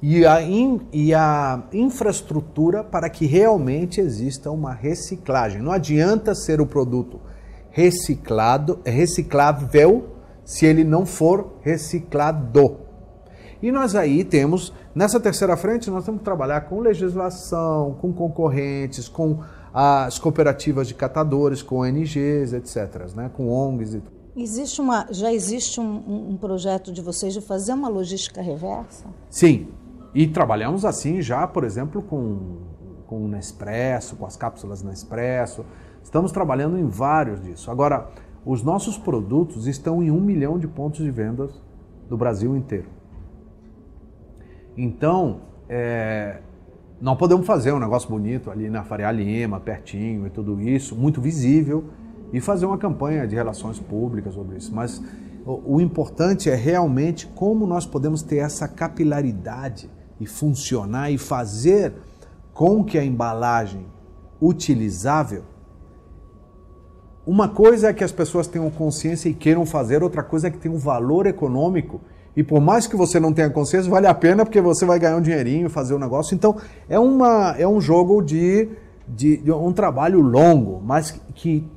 e 0.00 0.24
a, 0.24 0.40
in, 0.40 0.80
e 0.92 1.12
a 1.12 1.64
infraestrutura 1.72 2.84
para 2.84 3.10
que 3.10 3.26
realmente 3.26 4.00
exista 4.00 4.48
uma 4.48 4.72
reciclagem. 4.72 5.60
Não 5.60 5.72
adianta 5.72 6.36
ser 6.36 6.60
o 6.60 6.66
produto 6.66 7.18
reciclado, 7.68 8.78
reciclável, 8.86 10.10
se 10.44 10.66
ele 10.66 10.84
não 10.84 11.04
for 11.04 11.54
reciclado. 11.62 12.76
E 13.60 13.72
nós 13.72 13.96
aí 13.96 14.22
temos, 14.22 14.72
nessa 14.94 15.18
terceira 15.18 15.56
frente, 15.56 15.90
nós 15.90 16.04
temos 16.04 16.20
que 16.20 16.24
trabalhar 16.24 16.60
com 16.60 16.78
legislação, 16.78 17.98
com 18.00 18.12
concorrentes, 18.12 19.08
com 19.08 19.40
as 19.74 20.16
cooperativas 20.16 20.86
de 20.86 20.94
catadores, 20.94 21.60
com 21.60 21.80
ONGs, 21.80 22.52
etc., 22.52 23.12
né? 23.16 23.28
com 23.34 23.48
ONGs 23.48 23.94
e 23.94 23.98
tudo. 23.98 24.17
Existe 24.38 24.80
uma, 24.80 25.04
já 25.10 25.32
existe 25.32 25.80
um, 25.80 26.30
um, 26.30 26.36
projeto 26.36 26.92
de 26.92 27.02
vocês 27.02 27.34
de 27.34 27.40
fazer 27.40 27.72
uma 27.72 27.88
logística 27.88 28.40
reversa? 28.40 29.04
Sim, 29.28 29.66
e 30.14 30.28
trabalhamos 30.28 30.84
assim 30.84 31.20
já, 31.20 31.44
por 31.44 31.64
exemplo, 31.64 32.00
com, 32.00 32.58
com 33.08 33.24
o 33.24 33.26
Nespresso, 33.26 34.14
com 34.14 34.24
as 34.24 34.36
cápsulas 34.36 34.80
Nespresso. 34.80 35.66
Estamos 36.04 36.30
trabalhando 36.30 36.78
em 36.78 36.86
vários 36.86 37.40
disso. 37.42 37.68
Agora, 37.68 38.10
os 38.46 38.62
nossos 38.62 38.96
produtos 38.96 39.66
estão 39.66 40.04
em 40.04 40.10
um 40.12 40.20
milhão 40.20 40.56
de 40.56 40.68
pontos 40.68 41.04
de 41.04 41.10
vendas 41.10 41.60
do 42.08 42.16
Brasil 42.16 42.56
inteiro. 42.56 42.86
Então, 44.76 45.40
é, 45.68 46.38
não 47.00 47.16
podemos 47.16 47.44
fazer 47.44 47.72
um 47.72 47.80
negócio 47.80 48.08
bonito 48.08 48.52
ali 48.52 48.70
na 48.70 48.84
Faria 48.84 49.10
Lima, 49.10 49.58
pertinho 49.58 50.28
e 50.28 50.30
tudo 50.30 50.60
isso, 50.60 50.94
muito 50.94 51.20
visível 51.20 51.86
e 52.32 52.40
fazer 52.40 52.66
uma 52.66 52.78
campanha 52.78 53.26
de 53.26 53.34
relações 53.34 53.78
públicas 53.78 54.34
sobre 54.34 54.56
isso. 54.56 54.74
Mas 54.74 55.02
o, 55.44 55.76
o 55.76 55.80
importante 55.80 56.50
é 56.50 56.54
realmente 56.54 57.26
como 57.26 57.66
nós 57.66 57.86
podemos 57.86 58.22
ter 58.22 58.38
essa 58.38 58.68
capilaridade 58.68 59.90
e 60.20 60.26
funcionar 60.26 61.10
e 61.10 61.18
fazer 61.18 61.94
com 62.52 62.84
que 62.84 62.98
a 62.98 63.04
embalagem 63.04 63.86
utilizável. 64.40 65.44
Uma 67.26 67.48
coisa 67.48 67.88
é 67.88 67.92
que 67.92 68.02
as 68.02 68.12
pessoas 68.12 68.46
tenham 68.46 68.70
consciência 68.70 69.28
e 69.28 69.34
queiram 69.34 69.66
fazer, 69.66 70.02
outra 70.02 70.22
coisa 70.22 70.48
é 70.48 70.50
que 70.50 70.58
tem 70.58 70.70
um 70.70 70.78
valor 70.78 71.26
econômico. 71.26 72.00
E 72.34 72.42
por 72.42 72.60
mais 72.60 72.86
que 72.86 72.96
você 72.96 73.20
não 73.20 73.32
tenha 73.32 73.50
consciência, 73.50 73.90
vale 73.90 74.06
a 74.06 74.14
pena 74.14 74.44
porque 74.44 74.60
você 74.60 74.86
vai 74.86 74.98
ganhar 74.98 75.16
um 75.16 75.20
dinheirinho, 75.20 75.68
fazer 75.68 75.92
o 75.92 75.96
um 75.96 76.00
negócio. 76.00 76.34
Então, 76.34 76.56
é, 76.88 76.98
uma, 76.98 77.54
é 77.58 77.66
um 77.66 77.80
jogo 77.80 78.22
de, 78.22 78.68
de, 79.06 79.38
de 79.38 79.52
um 79.52 79.72
trabalho 79.72 80.20
longo, 80.20 80.80
mas 80.84 81.20
que 81.34 81.68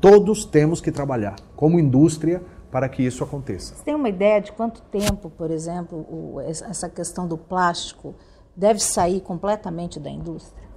todos 0.00 0.44
temos 0.44 0.80
que 0.80 0.92
trabalhar 0.92 1.36
como 1.56 1.78
indústria 1.78 2.42
para 2.70 2.88
que 2.88 3.02
isso 3.02 3.22
aconteça. 3.22 3.74
Você 3.74 3.84
tem 3.84 3.94
uma 3.94 4.08
ideia 4.08 4.40
de 4.40 4.52
quanto 4.52 4.82
tempo, 4.82 5.30
por 5.30 5.50
exemplo, 5.50 5.98
o, 6.10 6.40
essa 6.40 6.88
questão 6.88 7.26
do 7.26 7.36
plástico 7.36 8.14
deve 8.56 8.80
sair 8.80 9.20
completamente 9.20 10.00
da 10.00 10.10
indústria? 10.10 10.68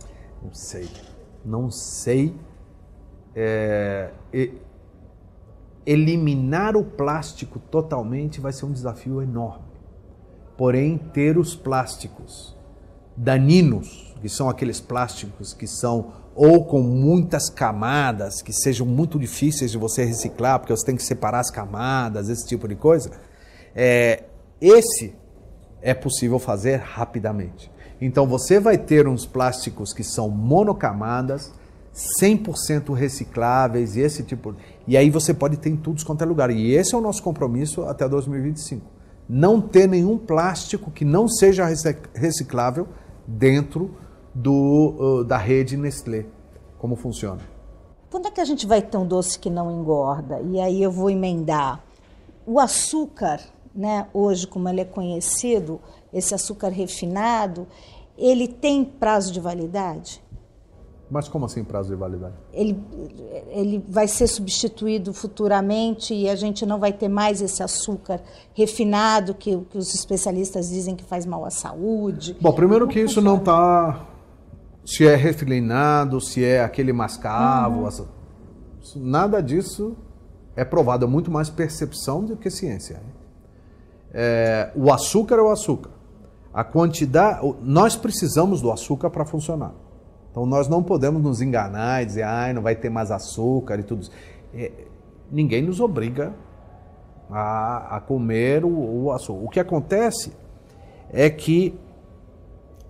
Não 0.44 0.54
sei. 0.54 0.90
Não 1.44 1.72
sei. 1.72 2.36
É, 3.34 4.12
eliminar 5.86 6.76
o 6.76 6.84
plástico 6.84 7.60
totalmente 7.60 8.42
vai 8.42 8.52
ser 8.52 8.66
um 8.66 8.72
desafio 8.72 9.22
enorme. 9.22 9.66
Porém, 10.58 10.98
ter 10.98 11.38
os 11.38 11.56
plásticos 11.56 12.56
daninos, 13.16 14.16
que 14.22 14.28
são 14.28 14.50
aqueles 14.50 14.80
plásticos 14.80 15.54
que 15.54 15.68
são 15.68 16.14
ou 16.36 16.66
com 16.66 16.82
muitas 16.82 17.50
camadas 17.50 18.42
que 18.42 18.52
sejam 18.52 18.86
muito 18.86 19.18
difíceis 19.18 19.72
de 19.72 19.78
você 19.78 20.04
reciclar, 20.04 20.60
porque 20.60 20.76
você 20.76 20.86
tem 20.86 20.96
que 20.98 21.04
separar 21.04 21.40
as 21.40 21.50
camadas, 21.50 22.28
esse 22.28 22.46
tipo 22.46 22.68
de 22.68 22.76
coisa, 22.76 23.10
é, 23.74 24.26
esse 24.60 25.16
é 25.82 25.94
possível 25.94 26.38
fazer 26.38 26.78
rapidamente. 26.78 27.72
Então 28.02 28.28
você 28.28 28.60
vai 28.60 28.78
ter 28.78 29.08
uns 29.08 29.26
plásticos 29.26 29.94
que 29.94 30.04
são 30.04 30.30
monocamadas, 30.30 31.54
100% 32.22 32.94
recicláveis 32.94 33.96
e 33.96 34.02
esse 34.02 34.22
tipo. 34.22 34.54
E 34.86 34.98
aí 34.98 35.10
você 35.10 35.34
pode 35.34 35.56
ter 35.56 35.70
em 35.70 35.78
tudo 35.78 36.04
quanto 36.06 36.22
é 36.22 36.26
lugar. 36.26 36.52
E 36.52 36.74
esse 36.74 36.94
é 36.94 36.98
o 36.98 37.02
nosso 37.02 37.24
compromisso 37.24 37.84
até 37.84 38.08
2025. 38.10 38.86
Não 39.30 39.62
ter 39.62 39.88
nenhum 39.88 40.18
plástico 40.18 40.92
que 40.92 41.06
não 41.06 41.28
seja 41.30 41.66
reciclável 42.14 42.88
dentro 43.26 43.96
do, 44.36 44.96
uh, 45.00 45.24
da 45.24 45.38
rede 45.38 45.78
Nestlé. 45.78 46.26
Como 46.78 46.98
funciona? 46.98 47.40
Quando 48.12 48.28
é 48.28 48.32
que 48.32 48.42
a 48.42 48.46
gente 48.46 48.68
vai 48.68 48.82
ter 48.82 48.98
um 48.98 49.08
doce 49.08 49.40
que 49.40 49.50
não 49.50 49.72
engorda? 49.72 50.42
E 50.42 50.60
aí 50.60 50.84
eu 50.84 50.92
vou 50.92 51.10
emendar. 51.10 51.82
O 52.46 52.60
açúcar, 52.60 53.40
né, 53.74 54.08
hoje 54.14 54.46
como 54.46 54.70
ele 54.70 54.82
é 54.82 54.86
conhecido, 54.86 55.80
esse 56.14 56.36
açúcar 56.36 56.70
refinado, 56.70 57.66
ele 58.18 58.48
tem 58.48 58.84
prazo 58.86 59.32
de 59.32 59.40
validade? 59.40 60.22
Mas 61.10 61.28
como 61.28 61.46
assim 61.46 61.64
prazo 61.64 61.90
de 61.90 61.96
validade? 61.96 62.34
Ele, 62.52 62.80
ele 63.50 63.84
vai 63.88 64.08
ser 64.08 64.28
substituído 64.28 65.14
futuramente 65.14 66.14
e 66.14 66.28
a 66.28 66.36
gente 66.36 66.66
não 66.66 66.80
vai 66.80 66.92
ter 66.92 67.08
mais 67.08 67.42
esse 67.42 67.62
açúcar 67.62 68.22
refinado 68.54 69.34
que, 69.34 69.56
que 69.70 69.78
os 69.78 69.94
especialistas 69.94 70.70
dizem 70.70 70.96
que 70.96 71.04
faz 71.04 71.26
mal 71.26 71.46
à 71.46 71.52
saúde. 71.52 72.36
Bom, 72.42 72.52
primeiro 72.54 72.88
que 72.88 73.00
isso 73.00 73.22
não 73.22 73.38
está 73.38 74.15
se 74.86 75.08
é 75.08 75.16
refinado, 75.16 76.22
se 76.22 76.44
é 76.44 76.64
aquele 76.64 76.94
mascavo, 76.94 77.86
uhum. 77.88 78.06
nada 78.98 79.42
disso 79.42 79.98
é 80.56 80.64
provado, 80.64 81.06
é 81.06 81.08
muito 81.08 81.32
mais 81.32 81.50
percepção 81.50 82.24
do 82.24 82.38
que 82.38 82.50
ciência. 82.50 83.02
É, 84.14 84.72
o 84.76 84.92
açúcar 84.94 85.36
é 85.36 85.42
o 85.42 85.50
açúcar. 85.50 85.90
A 86.54 86.64
quantidade, 86.64 87.42
nós 87.62 87.98
precisamos 87.98 88.62
do 88.62 88.72
açúcar 88.72 89.10
para 89.10 89.26
funcionar. 89.26 89.74
Então 90.32 90.46
nós 90.46 90.70
não 90.70 90.82
podemos 90.82 91.22
nos 91.22 91.42
enganar 91.42 92.04
e 92.04 92.06
dizer, 92.06 92.24
ai, 92.24 92.54
não 92.54 92.62
vai 92.62 92.76
ter 92.76 92.90
mais 92.90 93.12
açúcar 93.12 93.80
e 93.80 93.84
tudo 93.84 94.04
isso. 94.04 94.12
É, 94.54 94.72
ninguém 95.32 95.62
nos 95.62 95.82
obriga 95.82 96.34
a, 97.30 97.98
a 97.98 98.00
comer 98.00 98.64
o, 98.64 99.04
o 99.04 99.12
açúcar. 99.12 99.44
O 99.44 99.50
que 99.50 99.60
acontece 99.60 100.32
é 101.12 101.30
que 101.30 101.78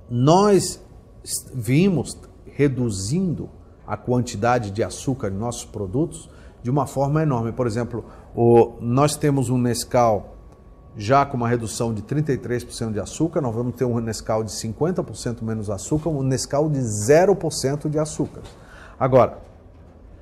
nós 0.10 0.85
vimos 1.54 2.18
reduzindo 2.46 3.50
a 3.86 3.98
quantidade 3.98 4.72
de 4.72 4.84
açúcar 4.84 5.30
em 5.30 5.36
nossos 5.36 5.66
produtos 5.66 6.30
de 6.64 6.70
uma 6.70 6.88
forma 6.88 7.22
enorme. 7.22 7.52
Por 7.52 7.68
exemplo, 7.68 8.06
o, 8.36 8.74
nós 8.80 9.16
temos 9.16 9.50
um 9.50 9.58
Nescau 9.58 10.36
já 10.98 11.26
com 11.26 11.36
uma 11.36 11.48
redução 11.48 11.94
de 11.94 12.02
33% 12.02 12.94
de 12.94 13.00
açúcar, 13.00 13.42
nós 13.42 13.54
vamos 13.54 13.76
ter 13.76 13.84
um 13.84 14.00
Nescau 14.00 14.44
de 14.44 14.52
50% 14.52 15.42
menos 15.42 15.70
açúcar, 15.70 16.10
um 16.10 16.24
Nescau 16.24 16.70
de 16.70 16.80
0% 16.80 17.90
de 17.90 18.00
açúcar. 18.00 18.42
Agora, 18.98 19.40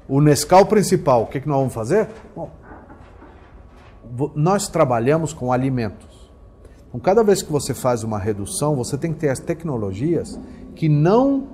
o 0.08 0.20
Nescau 0.20 0.66
principal, 0.66 1.24
o 1.24 1.28
que, 1.28 1.40
que 1.40 1.48
nós 1.48 1.60
vamos 1.60 1.74
fazer? 1.74 2.10
Bom, 2.36 2.50
nós 4.36 4.68
trabalhamos 4.68 5.32
com 5.32 5.52
alimentos. 5.52 6.32
Então, 6.88 7.00
cada 7.00 7.24
vez 7.24 7.42
que 7.42 7.52
você 7.52 7.74
faz 7.74 8.04
uma 8.04 8.20
redução, 8.20 8.76
você 8.76 8.98
tem 8.98 9.14
que 9.14 9.20
ter 9.20 9.30
as 9.30 9.40
tecnologias 9.40 10.40
que 10.76 10.90
não 10.90 11.48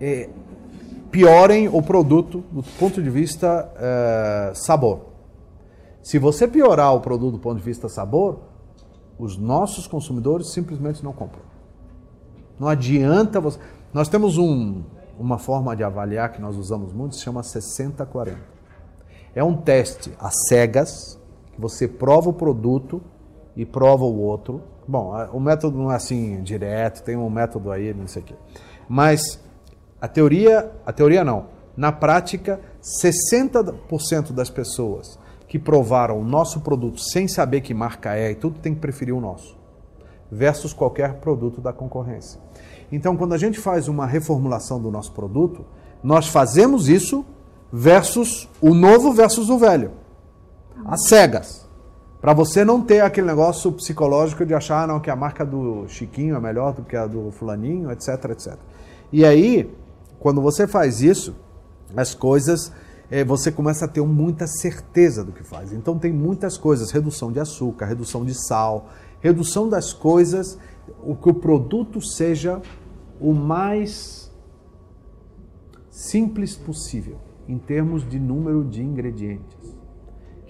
é, 0.00 0.28
piorem 1.10 1.68
o 1.68 1.82
produto 1.82 2.44
do 2.50 2.62
ponto 2.78 3.02
de 3.02 3.10
vista 3.10 3.70
é, 3.76 4.52
sabor. 4.54 5.06
Se 6.02 6.18
você 6.18 6.48
piorar 6.48 6.94
o 6.94 7.00
produto 7.00 7.32
do 7.32 7.38
ponto 7.38 7.58
de 7.58 7.62
vista 7.62 7.88
sabor, 7.88 8.40
os 9.18 9.36
nossos 9.36 9.86
consumidores 9.86 10.52
simplesmente 10.52 11.04
não 11.04 11.12
compram. 11.12 11.42
Não 12.58 12.68
adianta 12.68 13.40
você. 13.40 13.58
Nós 13.92 14.08
temos 14.08 14.38
um, 14.38 14.82
uma 15.18 15.38
forma 15.38 15.76
de 15.76 15.84
avaliar 15.84 16.32
que 16.32 16.40
nós 16.40 16.56
usamos 16.56 16.92
muito, 16.92 17.16
se 17.16 17.22
chama 17.22 17.42
60-40. 17.42 18.36
É 19.34 19.44
um 19.44 19.56
teste 19.56 20.12
às 20.18 20.34
cegas, 20.48 21.18
que 21.52 21.60
você 21.60 21.86
prova 21.86 22.30
o 22.30 22.32
produto 22.32 23.02
e 23.56 23.64
prova 23.64 24.04
o 24.04 24.20
outro. 24.20 24.62
Bom, 24.86 25.12
o 25.32 25.40
método 25.40 25.78
não 25.78 25.92
é 25.92 25.96
assim 25.96 26.42
direto, 26.42 27.02
tem 27.02 27.16
um 27.16 27.30
método 27.30 27.70
aí, 27.70 27.94
não 27.94 28.06
sei 28.06 28.22
o 28.22 28.24
quê. 28.24 28.34
Mas 28.88 29.40
a 30.00 30.08
teoria, 30.08 30.70
a 30.84 30.92
teoria 30.92 31.22
não. 31.22 31.46
Na 31.76 31.92
prática, 31.92 32.60
60% 33.02 34.32
das 34.32 34.50
pessoas 34.50 35.18
que 35.46 35.58
provaram 35.58 36.18
o 36.20 36.24
nosso 36.24 36.60
produto 36.60 37.00
sem 37.00 37.26
saber 37.26 37.60
que 37.60 37.74
marca 37.74 38.14
é 38.14 38.30
e 38.30 38.34
tudo 38.34 38.58
tem 38.60 38.74
que 38.74 38.80
preferir 38.80 39.14
o 39.14 39.20
nosso, 39.20 39.58
versus 40.30 40.72
qualquer 40.72 41.14
produto 41.14 41.60
da 41.60 41.72
concorrência. 41.72 42.40
Então, 42.92 43.16
quando 43.16 43.34
a 43.34 43.38
gente 43.38 43.58
faz 43.58 43.88
uma 43.88 44.06
reformulação 44.06 44.80
do 44.80 44.90
nosso 44.90 45.12
produto, 45.12 45.64
nós 46.02 46.28
fazemos 46.28 46.88
isso 46.88 47.24
versus 47.72 48.48
o 48.60 48.74
novo 48.74 49.12
versus 49.12 49.48
o 49.48 49.58
velho. 49.58 49.92
As 50.84 51.08
cegas. 51.08 51.68
Para 52.20 52.34
você 52.34 52.64
não 52.64 52.82
ter 52.82 53.00
aquele 53.00 53.26
negócio 53.26 53.72
psicológico 53.72 54.44
de 54.44 54.52
achar 54.52 54.86
não, 54.86 55.00
que 55.00 55.10
a 55.10 55.16
marca 55.16 55.44
do 55.44 55.88
Chiquinho 55.88 56.36
é 56.36 56.40
melhor 56.40 56.74
do 56.74 56.82
que 56.82 56.94
a 56.94 57.06
do 57.06 57.30
fulaninho, 57.30 57.90
etc, 57.90 58.08
etc. 58.30 58.56
E 59.10 59.24
aí, 59.24 59.72
quando 60.18 60.42
você 60.42 60.66
faz 60.66 61.00
isso, 61.00 61.34
as 61.96 62.14
coisas 62.14 62.72
é, 63.10 63.24
você 63.24 63.50
começa 63.50 63.86
a 63.86 63.88
ter 63.88 64.02
muita 64.02 64.46
certeza 64.46 65.24
do 65.24 65.32
que 65.32 65.42
faz. 65.42 65.72
Então 65.72 65.98
tem 65.98 66.12
muitas 66.12 66.56
coisas, 66.56 66.90
redução 66.90 67.32
de 67.32 67.40
açúcar, 67.40 67.86
redução 67.86 68.24
de 68.24 68.34
sal, 68.34 68.88
redução 69.20 69.68
das 69.68 69.92
coisas, 69.92 70.58
o 71.02 71.16
que 71.16 71.28
o 71.28 71.34
produto 71.34 72.00
seja 72.00 72.62
o 73.20 73.32
mais 73.32 74.30
simples 75.90 76.54
possível 76.56 77.16
em 77.48 77.58
termos 77.58 78.08
de 78.08 78.18
número 78.18 78.64
de 78.64 78.82
ingredientes. 78.82 79.58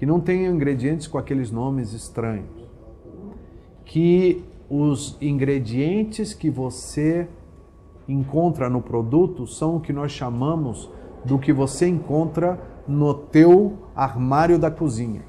Que 0.00 0.06
não 0.06 0.18
tenha 0.18 0.48
ingredientes 0.48 1.06
com 1.06 1.18
aqueles 1.18 1.50
nomes 1.50 1.92
estranhos. 1.92 2.48
Que 3.84 4.42
os 4.66 5.18
ingredientes 5.20 6.32
que 6.32 6.48
você 6.48 7.28
encontra 8.08 8.70
no 8.70 8.80
produto 8.80 9.46
são 9.46 9.76
o 9.76 9.80
que 9.80 9.92
nós 9.92 10.10
chamamos 10.10 10.88
do 11.22 11.38
que 11.38 11.52
você 11.52 11.86
encontra 11.86 12.58
no 12.88 13.12
teu 13.12 13.76
armário 13.94 14.58
da 14.58 14.70
cozinha. 14.70 15.20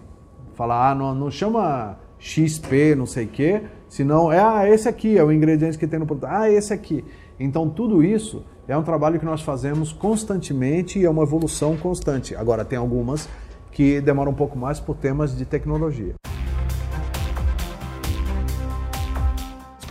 Falar, 0.53 0.91
ah, 0.91 0.95
não, 0.95 1.13
não 1.13 1.29
chama 1.29 1.99
XP, 2.17 2.95
não 2.95 3.05
sei 3.05 3.25
o 3.25 3.27
quê, 3.27 3.63
senão 3.89 4.31
é, 4.31 4.39
ah, 4.39 4.69
esse 4.69 4.87
aqui 4.87 5.17
é 5.17 5.23
o 5.25 5.33
ingrediente 5.33 5.77
que 5.77 5.85
tem 5.85 5.99
no 5.99 6.05
produto. 6.05 6.29
Ah, 6.29 6.49
esse 6.49 6.71
aqui. 6.71 7.03
Então, 7.37 7.69
tudo 7.69 8.01
isso 8.01 8.45
é 8.69 8.77
um 8.77 8.83
trabalho 8.83 9.19
que 9.19 9.25
nós 9.25 9.41
fazemos 9.41 9.91
constantemente 9.91 10.97
e 10.97 11.03
é 11.03 11.09
uma 11.09 11.23
evolução 11.23 11.75
constante. 11.75 12.33
Agora, 12.37 12.63
tem 12.63 12.79
algumas 12.79 13.27
que 13.71 14.01
demoram 14.01 14.31
um 14.31 14.35
pouco 14.35 14.57
mais 14.57 14.79
por 14.79 14.95
temas 14.95 15.35
de 15.35 15.45
tecnologia. 15.45 16.15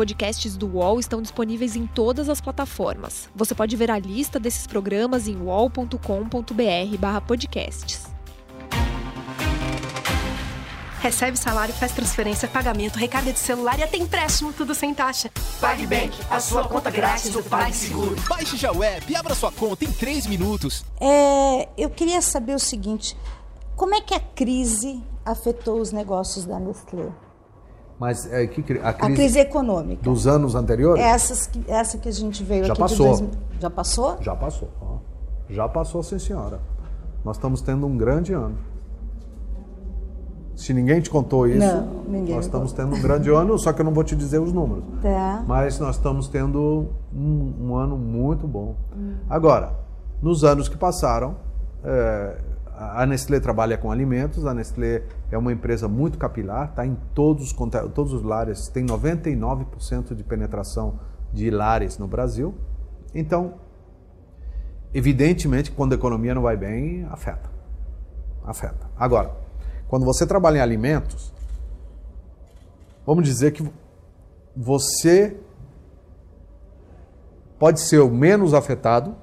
podcasts 0.00 0.56
do 0.56 0.66
UOL 0.66 0.98
estão 0.98 1.20
disponíveis 1.20 1.76
em 1.76 1.86
todas 1.86 2.30
as 2.30 2.40
plataformas. 2.40 3.28
Você 3.34 3.54
pode 3.54 3.76
ver 3.76 3.90
a 3.90 3.98
lista 3.98 4.40
desses 4.40 4.66
programas 4.66 5.28
em 5.28 5.36
uol.com.br/podcasts. 5.36 8.08
Recebe 11.00 11.38
salário, 11.38 11.74
faz 11.74 11.92
transferência, 11.92 12.48
pagamento, 12.48 12.96
recarga 12.96 13.30
de 13.30 13.38
celular 13.38 13.78
e 13.78 13.82
até 13.82 13.98
empréstimo, 13.98 14.54
tudo 14.54 14.74
sem 14.74 14.94
taxa. 14.94 15.30
PagBank, 15.60 16.18
a 16.30 16.40
sua 16.40 16.66
conta 16.66 16.90
grátis 16.90 17.32
do 17.32 17.42
PagSeguro. 17.42 18.16
Baixe 18.26 18.56
já 18.56 18.72
o 18.72 18.82
app 18.82 19.04
e 19.10 19.16
abra 19.16 19.34
sua 19.34 19.52
conta 19.52 19.84
em 19.84 19.92
3 19.92 20.26
minutos. 20.26 20.82
É, 20.98 21.68
eu 21.76 21.90
queria 21.90 22.22
saber 22.22 22.54
o 22.54 22.58
seguinte, 22.58 23.14
como 23.80 23.94
é 23.94 24.02
que 24.02 24.12
a 24.12 24.20
crise 24.20 25.02
afetou 25.24 25.80
os 25.80 25.90
negócios 25.90 26.44
da 26.44 26.60
Nestlé? 26.60 27.08
Mas 27.98 28.30
é, 28.30 28.46
que, 28.46 28.60
a, 28.60 28.64
crise 28.64 28.82
a 28.84 28.92
crise 28.92 29.38
econômica. 29.38 30.02
Dos 30.02 30.26
anos 30.26 30.54
anteriores? 30.54 31.02
Essas, 31.02 31.48
essa 31.66 31.96
que 31.96 32.06
a 32.06 32.12
gente 32.12 32.44
veio 32.44 32.66
já 32.66 32.74
aqui 32.74 32.82
passou. 32.82 33.16
de 33.16 33.38
Já 33.58 33.70
passou? 33.70 34.18
Já 34.20 34.36
passou. 34.36 34.68
Já 35.48 35.66
passou, 35.66 36.02
sim, 36.02 36.18
senhora. 36.18 36.60
Nós 37.24 37.38
estamos 37.38 37.62
tendo 37.62 37.86
um 37.86 37.96
grande 37.96 38.34
ano. 38.34 38.58
Se 40.54 40.74
ninguém 40.74 41.00
te 41.00 41.08
contou 41.08 41.48
isso, 41.48 41.66
não, 41.66 42.02
ninguém 42.06 42.34
nós 42.34 42.44
estamos 42.44 42.74
tendo 42.74 42.94
um 42.94 43.00
grande 43.00 43.30
ano, 43.30 43.58
só 43.58 43.72
que 43.72 43.80
eu 43.80 43.84
não 43.86 43.94
vou 43.94 44.04
te 44.04 44.14
dizer 44.14 44.40
os 44.40 44.52
números. 44.52 44.84
Tá. 45.00 45.42
Mas 45.48 45.78
nós 45.78 45.96
estamos 45.96 46.28
tendo 46.28 46.88
um, 47.14 47.54
um 47.58 47.76
ano 47.76 47.96
muito 47.96 48.46
bom. 48.46 48.76
Hum. 48.94 49.14
Agora, 49.26 49.72
nos 50.20 50.44
anos 50.44 50.68
que 50.68 50.76
passaram, 50.76 51.36
é, 51.82 52.49
a 52.82 53.04
Nestlé 53.04 53.38
trabalha 53.38 53.76
com 53.76 53.92
alimentos, 53.92 54.46
a 54.46 54.54
Nestlé 54.54 55.02
é 55.30 55.36
uma 55.36 55.52
empresa 55.52 55.86
muito 55.86 56.16
capilar, 56.16 56.70
está 56.70 56.86
em 56.86 56.96
todos, 57.14 57.52
todos 57.94 58.14
os 58.14 58.22
lares, 58.22 58.68
tem 58.68 58.86
99% 58.86 60.14
de 60.14 60.24
penetração 60.24 60.98
de 61.30 61.50
lares 61.50 61.98
no 61.98 62.08
Brasil. 62.08 62.54
Então, 63.14 63.56
evidentemente, 64.94 65.70
quando 65.70 65.92
a 65.92 65.96
economia 65.96 66.34
não 66.34 66.40
vai 66.40 66.56
bem, 66.56 67.06
afeta. 67.10 67.50
Afeta. 68.46 68.90
Agora, 68.96 69.36
quando 69.86 70.06
você 70.06 70.26
trabalha 70.26 70.56
em 70.56 70.62
alimentos, 70.62 71.34
vamos 73.04 73.24
dizer 73.24 73.52
que 73.52 73.70
você 74.56 75.36
pode 77.58 77.80
ser 77.80 77.98
o 77.98 78.08
menos 78.08 78.54
afetado 78.54 79.14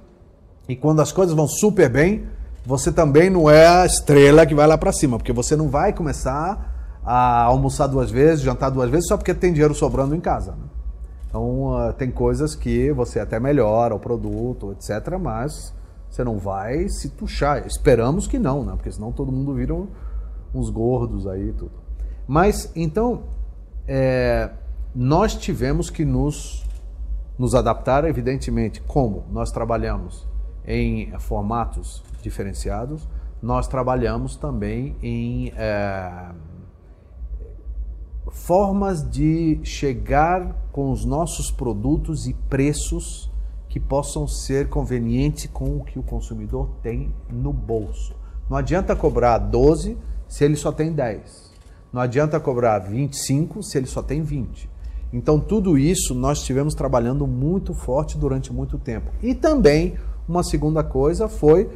e 0.70 0.76
quando 0.76 1.02
as 1.02 1.12
coisas 1.12 1.36
vão 1.36 1.48
super 1.48 1.90
bem, 1.90 2.37
você 2.68 2.92
também 2.92 3.30
não 3.30 3.50
é 3.50 3.66
a 3.66 3.86
estrela 3.86 4.46
que 4.46 4.54
vai 4.54 4.68
lá 4.68 4.78
para 4.78 4.92
cima, 4.92 5.18
porque 5.18 5.32
você 5.32 5.56
não 5.56 5.70
vai 5.70 5.94
começar 5.94 7.00
a 7.02 7.44
almoçar 7.44 7.88
duas 7.88 8.12
vezes, 8.12 8.44
jantar 8.44 8.70
duas 8.70 8.90
vezes, 8.90 9.08
só 9.08 9.16
porque 9.16 9.34
tem 9.34 9.54
dinheiro 9.54 9.74
sobrando 9.74 10.14
em 10.14 10.20
casa. 10.20 10.52
Né? 10.52 10.66
Então, 11.30 11.68
uh, 11.68 11.94
tem 11.94 12.12
coisas 12.12 12.56
que 12.56 12.92
você 12.92 13.22
até 13.22 13.40
melhora 13.40 13.96
o 13.96 14.00
produto, 14.00 14.74
etc., 14.74 15.18
mas 15.18 15.74
você 16.10 16.26
não 16.26 16.38
vai 16.38 16.90
se 16.90 17.08
tuchar. 17.08 17.66
Esperamos 17.66 18.28
que 18.28 18.38
não, 18.38 18.66
né? 18.66 18.74
porque 18.76 18.92
senão 18.92 19.14
todo 19.14 19.32
mundo 19.32 19.54
vira 19.54 19.74
uns 20.54 20.70
gordos 20.70 21.26
aí 21.26 21.54
tudo. 21.54 21.72
Mas, 22.28 22.70
então, 22.76 23.24
é, 23.88 24.50
nós 24.94 25.36
tivemos 25.36 25.90
que 25.90 26.04
nos, 26.04 26.66
nos 27.40 27.56
adaptar, 27.56 28.04
evidentemente, 28.04 28.82
como 28.82 29.24
nós 29.32 29.52
trabalhamos 29.52 30.28
em 30.66 31.18
formatos 31.18 32.04
diferenciados. 32.28 33.08
Nós 33.42 33.68
trabalhamos 33.68 34.36
também 34.36 34.96
em 35.02 35.52
é, 35.56 36.32
formas 38.30 39.08
de 39.10 39.60
chegar 39.64 40.56
com 40.72 40.92
os 40.92 41.06
nossos 41.06 41.52
produtos 41.52 42.28
e 42.28 42.34
preços 42.34 43.32
que 43.70 43.80
possam 43.80 44.28
ser 44.28 44.70
convenientes 44.70 45.48
com 45.48 45.78
o 45.78 45.84
que 45.84 46.00
o 46.00 46.04
consumidor 46.04 46.70
tem 46.82 47.14
no 47.30 47.54
bolso. 47.54 48.16
Não 48.50 48.58
adianta 48.58 48.96
cobrar 48.96 49.38
12 49.38 49.98
se 50.28 50.44
ele 50.44 50.56
só 50.56 50.72
tem 50.72 50.94
10. 50.94 51.52
Não 51.92 52.02
adianta 52.02 52.40
cobrar 52.40 52.80
25 52.80 53.62
se 53.64 53.78
ele 53.78 53.88
só 53.88 54.02
tem 54.02 54.22
20. 54.22 54.70
Então, 55.12 55.40
tudo 55.40 55.78
isso 55.78 56.14
nós 56.14 56.40
estivemos 56.40 56.74
trabalhando 56.74 57.26
muito 57.26 57.74
forte 57.74 58.18
durante 58.18 58.52
muito 58.52 58.78
tempo. 58.78 59.10
E 59.22 59.34
também, 59.34 59.96
uma 60.28 60.44
segunda 60.44 60.84
coisa 60.84 61.30
foi 61.30 61.70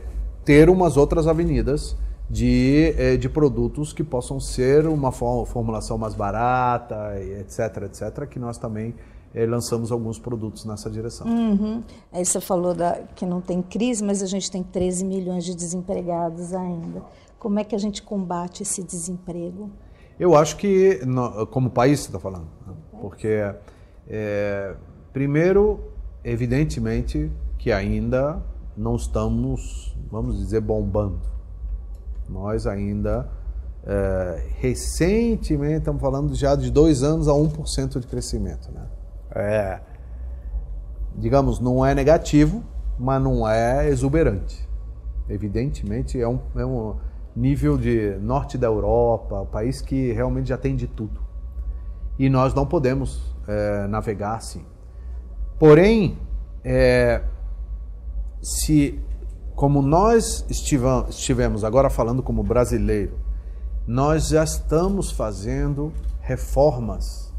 ter 0.44 0.70
umas 0.70 0.98
outras 0.98 1.28
avenidas 1.28 1.96
de, 2.30 2.94
eh, 2.98 3.18
de 3.18 3.28
produtos 3.28 3.92
que 3.92 4.04
possam 4.04 4.40
ser 4.40 4.88
uma 4.88 5.12
formulação 5.12 5.98
mais 5.98 6.16
barata, 6.16 7.14
etc, 7.40 7.84
etc, 7.84 8.26
que 8.28 8.40
nós 8.40 8.58
também 8.58 8.96
eh, 9.36 9.46
lançamos 9.46 9.92
alguns 9.92 10.18
produtos 10.18 10.64
nessa 10.64 10.90
direção. 10.90 11.28
Uhum. 11.28 11.84
Aí 12.12 12.24
você 12.24 12.40
falou 12.40 12.74
da, 12.74 13.02
que 13.16 13.26
não 13.26 13.42
tem 13.42 13.62
crise, 13.62 14.04
mas 14.04 14.24
a 14.24 14.28
gente 14.28 14.50
tem 14.50 14.64
13 14.64 15.04
milhões 15.04 15.44
de 15.44 15.54
desempregados 15.54 16.54
ainda. 16.54 17.04
Como 17.38 17.60
é 17.60 17.64
que 17.64 17.76
a 17.76 17.80
gente 17.80 18.02
combate 18.02 18.64
esse 18.64 18.82
desemprego? 18.82 19.70
Eu 20.20 20.36
acho 20.36 20.56
que, 20.58 21.00
como 21.50 21.70
país, 21.70 22.02
você 22.02 22.08
está 22.08 22.20
falando, 22.20 22.46
né? 22.66 22.74
porque, 23.02 23.44
é, 24.08 24.76
primeiro, 25.12 25.80
evidentemente 26.24 27.32
que 27.58 27.72
ainda 27.72 28.42
não 28.76 28.96
estamos, 28.96 29.96
vamos 30.10 30.38
dizer, 30.38 30.62
bombando. 30.62 31.20
Nós 32.30 32.66
ainda 32.66 33.30
é, 33.84 34.44
recentemente, 34.60 35.80
estamos 35.80 36.02
falando 36.02 36.36
já 36.36 36.56
de 36.56 36.70
dois 36.70 37.04
anos 37.04 37.28
a 37.28 37.32
1% 37.32 38.00
de 38.00 38.08
crescimento. 38.08 38.72
Né? 38.72 38.86
É, 39.36 39.80
digamos, 41.16 41.60
não 41.60 41.86
é 41.86 41.96
negativo, 41.96 42.64
mas 42.98 43.22
não 43.22 43.48
é 43.48 43.88
exuberante. 43.90 44.68
Evidentemente, 45.28 46.20
é 46.20 46.28
um, 46.28 46.40
é 46.56 46.66
um 46.66 46.96
nível 47.36 47.78
de 47.78 48.18
norte 48.22 48.58
da 48.58 48.68
Europa, 48.68 49.46
país 49.46 49.82
que 49.82 50.12
realmente 50.12 50.50
já 50.50 50.58
tem 50.58 50.76
de 50.76 50.88
tudo. 50.88 51.20
E 52.20 52.30
nós 52.30 52.54
não 52.54 52.66
podemos 52.66 53.36
é, 53.48 53.88
navegar 53.88 54.36
assim. 54.36 54.64
Porém, 55.58 56.18
é, 56.64 57.24
se 58.42 59.00
como 59.56 59.82
nós 59.82 60.44
estivemos 60.50 61.64
agora 61.64 61.90
falando 61.90 62.24
como 62.24 62.42
brasileiro, 62.42 63.20
nós 63.88 64.30
já 64.30 64.44
estamos 64.44 65.12
fazendo 65.12 65.94
reformas. 66.22 67.32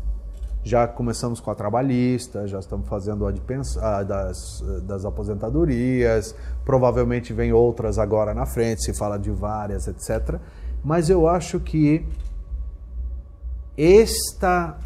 Já 0.62 0.87
começamos 0.87 1.41
com 1.41 1.51
a 1.51 1.55
trabalhista, 1.57 2.47
já 2.47 2.61
estamos 2.61 2.88
fazendo 2.88 3.27
a, 3.27 3.33
de 3.33 3.43
a 3.81 4.03
das, 4.05 4.62
das 4.85 5.05
aposentadorias, 5.05 6.37
provavelmente 6.65 7.33
vem 7.33 7.53
outras 7.53 7.99
agora 7.99 8.33
na 8.33 8.47
frente, 8.47 8.85
se 8.85 8.95
fala 8.95 9.19
de 9.19 9.33
várias, 9.33 9.88
etc. 9.88 10.38
Mas 10.85 11.11
eu 11.11 11.27
acho 11.27 11.59
que 11.59 12.07
esta 13.77 14.79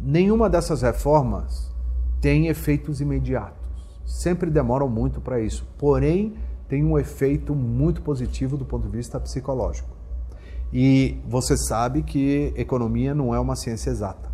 nenhuma 0.00 0.50
dessas 0.50 0.82
reformas 0.82 1.70
tem 2.20 2.48
efeitos 2.48 3.00
imediatos. 3.00 3.61
Sempre 4.04 4.50
demoram 4.50 4.88
muito 4.88 5.20
para 5.20 5.40
isso. 5.40 5.66
Porém, 5.78 6.34
tem 6.68 6.84
um 6.84 6.98
efeito 6.98 7.54
muito 7.54 8.02
positivo 8.02 8.56
do 8.56 8.64
ponto 8.64 8.88
de 8.88 8.96
vista 8.96 9.20
psicológico. 9.20 9.90
E 10.72 11.20
você 11.28 11.56
sabe 11.56 12.02
que 12.02 12.52
economia 12.56 13.14
não 13.14 13.34
é 13.34 13.38
uma 13.38 13.54
ciência 13.54 13.90
exata. 13.90 14.30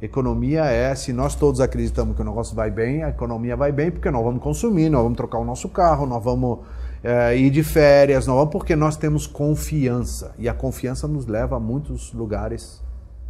Economia 0.00 0.64
é, 0.64 0.94
se 0.94 1.12
nós 1.12 1.34
todos 1.34 1.60
acreditamos 1.60 2.14
que 2.14 2.22
o 2.22 2.24
negócio 2.24 2.54
vai 2.54 2.70
bem, 2.70 3.02
a 3.02 3.10
economia 3.10 3.56
vai 3.56 3.72
bem 3.72 3.90
porque 3.90 4.10
nós 4.10 4.22
vamos 4.22 4.42
consumir, 4.42 4.88
nós 4.88 5.02
vamos 5.02 5.16
trocar 5.16 5.38
o 5.38 5.44
nosso 5.44 5.68
carro, 5.68 6.06
nós 6.06 6.22
vamos 6.22 6.60
é, 7.02 7.36
ir 7.36 7.50
de 7.50 7.62
férias, 7.62 8.26
nós 8.26 8.36
vamos 8.36 8.52
porque 8.52 8.74
nós 8.76 8.96
temos 8.96 9.26
confiança. 9.26 10.34
E 10.38 10.48
a 10.48 10.54
confiança 10.54 11.06
nos 11.06 11.26
leva 11.26 11.56
a 11.56 11.60
muitos 11.60 12.12
lugares 12.12 12.82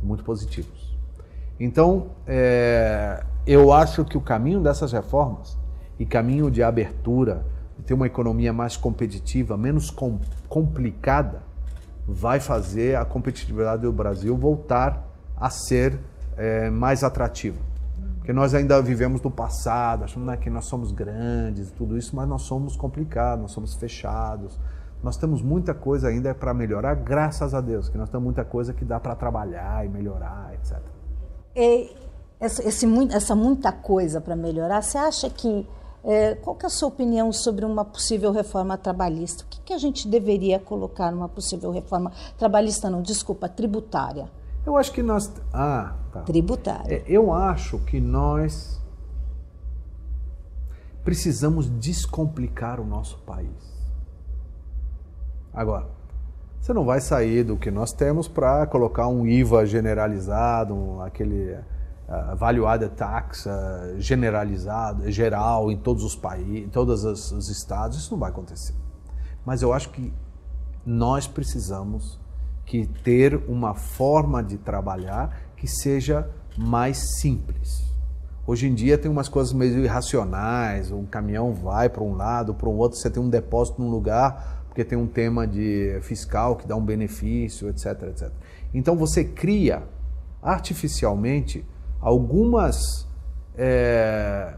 muito 0.02 0.24
positivos. 0.24 0.96
Então, 1.58 2.08
é, 2.26 3.24
eu 3.46 3.72
acho 3.72 4.04
que 4.04 4.16
o 4.16 4.20
caminho 4.20 4.60
dessas 4.60 4.92
reformas 4.92 5.56
e 5.98 6.06
caminho 6.06 6.50
de 6.50 6.62
abertura, 6.62 7.44
de 7.76 7.84
ter 7.84 7.94
uma 7.94 8.06
economia 8.06 8.52
mais 8.52 8.76
competitiva, 8.76 9.56
menos 9.56 9.90
com, 9.90 10.18
complicada, 10.48 11.42
vai 12.06 12.40
fazer 12.40 12.96
a 12.96 13.04
competitividade 13.04 13.82
do 13.82 13.92
Brasil 13.92 14.36
voltar 14.36 15.06
a 15.36 15.50
ser 15.50 15.98
é, 16.36 16.70
mais 16.70 17.04
atrativa. 17.04 17.58
Porque 18.16 18.32
nós 18.32 18.54
ainda 18.54 18.80
vivemos 18.82 19.20
do 19.20 19.30
passado, 19.30 20.04
achamos 20.04 20.34
que 20.36 20.50
nós 20.50 20.66
somos 20.66 20.92
grandes 20.92 21.68
e 21.68 21.72
tudo 21.72 21.96
isso, 21.96 22.14
mas 22.14 22.28
nós 22.28 22.42
somos 22.42 22.76
complicados, 22.76 23.42
nós 23.42 23.52
somos 23.52 23.74
fechados. 23.74 24.58
Nós 25.02 25.16
temos 25.16 25.40
muita 25.42 25.72
coisa 25.72 26.08
ainda 26.08 26.34
para 26.34 26.52
melhorar, 26.52 26.94
graças 26.96 27.54
a 27.54 27.60
Deus, 27.60 27.88
que 27.88 27.96
nós 27.96 28.10
temos 28.10 28.24
muita 28.24 28.44
coisa 28.44 28.72
que 28.72 28.84
dá 28.84 28.98
para 28.98 29.14
trabalhar 29.14 29.84
e 29.86 29.88
melhorar, 29.88 30.52
etc. 30.54 30.78
E 31.54 31.90
essa, 32.40 32.66
esse, 32.66 32.86
essa 33.12 33.34
muita 33.34 33.72
coisa 33.72 34.20
para 34.20 34.34
melhorar, 34.34 34.82
você 34.82 34.98
acha 34.98 35.30
que 35.30 35.66
é, 36.04 36.34
qual 36.36 36.56
que 36.56 36.64
é 36.64 36.68
a 36.68 36.70
sua 36.70 36.88
opinião 36.88 37.32
sobre 37.32 37.64
uma 37.64 37.84
possível 37.84 38.32
reforma 38.32 38.76
trabalhista? 38.78 39.44
O 39.44 39.46
que, 39.48 39.60
que 39.60 39.72
a 39.72 39.78
gente 39.78 40.06
deveria 40.08 40.58
colocar 40.58 41.10
numa 41.10 41.28
possível 41.28 41.70
reforma 41.70 42.12
trabalhista? 42.36 42.88
Não, 42.88 43.02
desculpa, 43.02 43.48
tributária. 43.48 44.30
Eu 44.64 44.76
acho 44.76 44.92
que 44.92 45.02
nós. 45.02 45.32
Ah, 45.52 45.94
tá. 46.12 46.20
Tributária. 46.22 46.94
É, 46.94 47.04
eu 47.06 47.32
acho 47.32 47.78
que 47.80 48.00
nós 48.00 48.80
precisamos 51.02 51.68
descomplicar 51.70 52.80
o 52.80 52.84
nosso 52.84 53.18
país. 53.18 53.78
Agora, 55.52 55.86
você 56.60 56.72
não 56.72 56.84
vai 56.84 57.00
sair 57.00 57.44
do 57.44 57.56
que 57.56 57.70
nós 57.70 57.92
temos 57.92 58.28
para 58.28 58.66
colocar 58.66 59.08
um 59.08 59.26
IVA 59.26 59.64
generalizado, 59.64 60.74
um, 60.74 61.00
aquele 61.00 61.58
uh, 62.08 62.36
value 62.36 62.66
added 62.66 62.94
tax 62.94 63.46
uh, 63.46 63.98
generalizado, 63.98 65.10
geral 65.10 65.70
em 65.70 65.76
todos 65.76 66.02
os 66.02 66.16
países, 66.16 66.64
em 66.64 66.68
todos 66.68 67.04
os, 67.04 67.32
os 67.32 67.48
estados, 67.48 67.98
isso 67.98 68.12
não 68.12 68.18
vai 68.18 68.30
acontecer. 68.30 68.74
Mas 69.44 69.62
eu 69.62 69.72
acho 69.72 69.90
que 69.90 70.12
nós 70.84 71.26
precisamos 71.26 72.18
que 72.64 72.86
ter 72.86 73.34
uma 73.48 73.74
forma 73.74 74.42
de 74.42 74.58
trabalhar 74.58 75.38
que 75.56 75.66
seja 75.66 76.28
mais 76.56 77.18
simples. 77.20 77.88
Hoje 78.46 78.66
em 78.66 78.74
dia 78.74 78.96
tem 78.96 79.10
umas 79.10 79.28
coisas 79.28 79.52
meio 79.52 79.84
irracionais, 79.84 80.90
um 80.90 81.04
caminhão 81.04 81.52
vai 81.52 81.88
para 81.88 82.02
um 82.02 82.14
lado, 82.14 82.54
para 82.54 82.68
um 82.68 82.76
outro, 82.76 82.98
você 82.98 83.10
tem 83.10 83.22
um 83.22 83.28
depósito 83.28 83.80
num 83.80 83.90
lugar 83.90 84.64
porque 84.68 84.84
tem 84.84 84.96
um 84.96 85.06
tema 85.06 85.46
de 85.46 85.98
fiscal 86.02 86.56
que 86.56 86.66
dá 86.66 86.76
um 86.76 86.84
benefício, 86.84 87.68
etc, 87.68 88.02
etc. 88.04 88.30
Então 88.72 88.96
você 88.96 89.24
cria 89.24 89.82
artificialmente 90.42 91.66
algumas 92.00 93.06
é, 93.56 94.54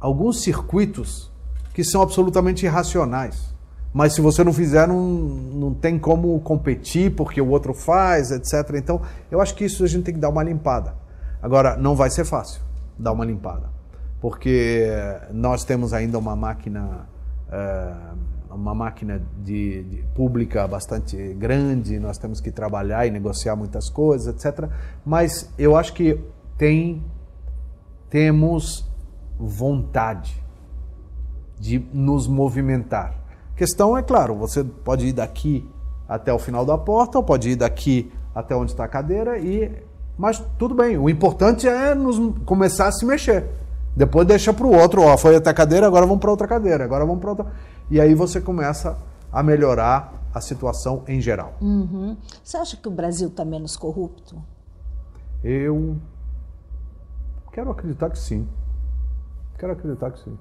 alguns 0.00 0.42
circuitos 0.42 1.32
que 1.72 1.82
são 1.82 2.02
absolutamente 2.02 2.64
irracionais. 2.64 3.54
Mas 3.92 4.14
se 4.14 4.20
você 4.20 4.42
não 4.42 4.52
fizer, 4.52 4.88
não, 4.88 5.00
não 5.00 5.72
tem 5.72 5.98
como 5.98 6.38
competir 6.40 7.14
porque 7.14 7.40
o 7.40 7.48
outro 7.48 7.72
faz, 7.72 8.30
etc. 8.30 8.74
Então, 8.74 9.00
eu 9.30 9.40
acho 9.40 9.54
que 9.54 9.64
isso 9.64 9.84
a 9.84 9.86
gente 9.86 10.04
tem 10.04 10.14
que 10.14 10.20
dar 10.20 10.28
uma 10.28 10.42
limpada. 10.42 10.94
Agora, 11.40 11.76
não 11.76 11.94
vai 11.94 12.10
ser 12.10 12.24
fácil 12.24 12.60
dar 12.98 13.12
uma 13.12 13.24
limpada, 13.24 13.68
porque 14.20 14.88
nós 15.32 15.64
temos 15.64 15.92
ainda 15.92 16.18
uma 16.18 16.34
máquina, 16.34 17.08
é, 17.50 17.92
uma 18.50 18.74
máquina 18.74 19.22
de, 19.42 19.82
de, 19.84 20.02
pública 20.14 20.66
bastante 20.66 21.16
grande, 21.34 21.98
nós 21.98 22.18
temos 22.18 22.40
que 22.40 22.50
trabalhar 22.50 23.06
e 23.06 23.10
negociar 23.10 23.56
muitas 23.56 23.88
coisas, 23.88 24.34
etc. 24.34 24.68
Mas 25.04 25.50
eu 25.58 25.76
acho 25.76 25.92
que 25.92 26.18
tem 26.56 27.02
temos 28.08 28.88
vontade 29.38 30.40
de 31.58 31.84
nos 31.92 32.28
movimentar. 32.28 33.14
A 33.52 33.56
questão 33.56 33.96
é 33.96 34.02
claro, 34.02 34.34
você 34.34 34.62
pode 34.62 35.06
ir 35.06 35.12
daqui 35.12 35.68
até 36.08 36.32
o 36.32 36.38
final 36.38 36.64
da 36.64 36.78
porta, 36.78 37.18
ou 37.18 37.24
pode 37.24 37.50
ir 37.50 37.56
daqui 37.56 38.12
até 38.34 38.54
onde 38.54 38.72
está 38.72 38.84
a 38.84 38.88
cadeira 38.88 39.38
e 39.38 39.84
mas 40.16 40.40
tudo 40.58 40.74
bem, 40.74 40.96
o 40.96 41.10
importante 41.10 41.66
é 41.66 41.92
nos 41.94 42.18
começar 42.44 42.86
a 42.86 42.92
se 42.92 43.04
mexer. 43.04 43.50
Depois 43.96 44.26
deixa 44.26 44.52
para 44.52 44.66
o 44.66 44.72
outro, 44.72 45.02
ó, 45.02 45.16
foi 45.16 45.36
até 45.36 45.50
a 45.50 45.54
cadeira, 45.54 45.86
agora 45.86 46.06
vamos 46.06 46.20
para 46.20 46.30
outra 46.30 46.46
cadeira, 46.46 46.84
agora 46.84 47.04
vamos 47.04 47.20
para 47.20 47.30
outra. 47.30 47.46
E 47.90 48.00
aí 48.00 48.14
você 48.14 48.40
começa 48.40 48.96
a 49.32 49.42
melhorar 49.42 50.12
a 50.32 50.40
situação 50.40 51.02
em 51.06 51.20
geral. 51.20 51.54
Uhum. 51.60 52.16
Você 52.42 52.56
acha 52.56 52.76
que 52.76 52.88
o 52.88 52.90
Brasil 52.90 53.28
está 53.28 53.44
menos 53.44 53.76
corrupto? 53.76 54.36
Eu 55.42 55.96
Quero 57.54 57.70
acreditar 57.70 58.10
que 58.10 58.18
sim. 58.18 58.48
Quero 59.56 59.72
acreditar 59.74 60.10
que 60.10 60.18
sim. 60.18 60.36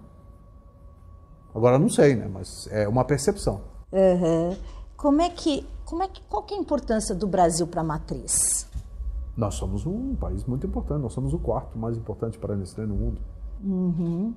Agora 1.53 1.77
não 1.77 1.87
sei, 1.87 2.15
né? 2.15 2.27
Mas 2.27 2.67
é 2.71 2.87
uma 2.87 3.05
percepção. 3.05 3.61
Uhum. 3.91 4.57
Como 4.97 5.21
é 5.21 5.29
que, 5.29 5.63
como 5.85 6.01
é 6.01 6.07
que, 6.07 6.23
qual 6.23 6.41
que 6.41 6.55
é 6.55 6.57
a 6.57 6.59
importância 6.59 7.13
do 7.13 7.27
Brasil 7.27 7.67
para 7.67 7.81
a 7.81 7.83
matriz? 7.83 8.67
Nós 9.37 9.53
somos 9.53 9.85
um 9.85 10.15
país 10.15 10.43
muito 10.45 10.65
importante. 10.65 11.03
Nós 11.03 11.13
somos 11.13 11.35
o 11.35 11.37
quarto 11.37 11.77
mais 11.77 11.95
importante 11.95 12.39
para 12.39 12.55
a 12.55 12.57
Nestlé 12.57 12.87
no 12.87 12.95
mundo. 12.95 13.21
Uhum. 13.63 14.33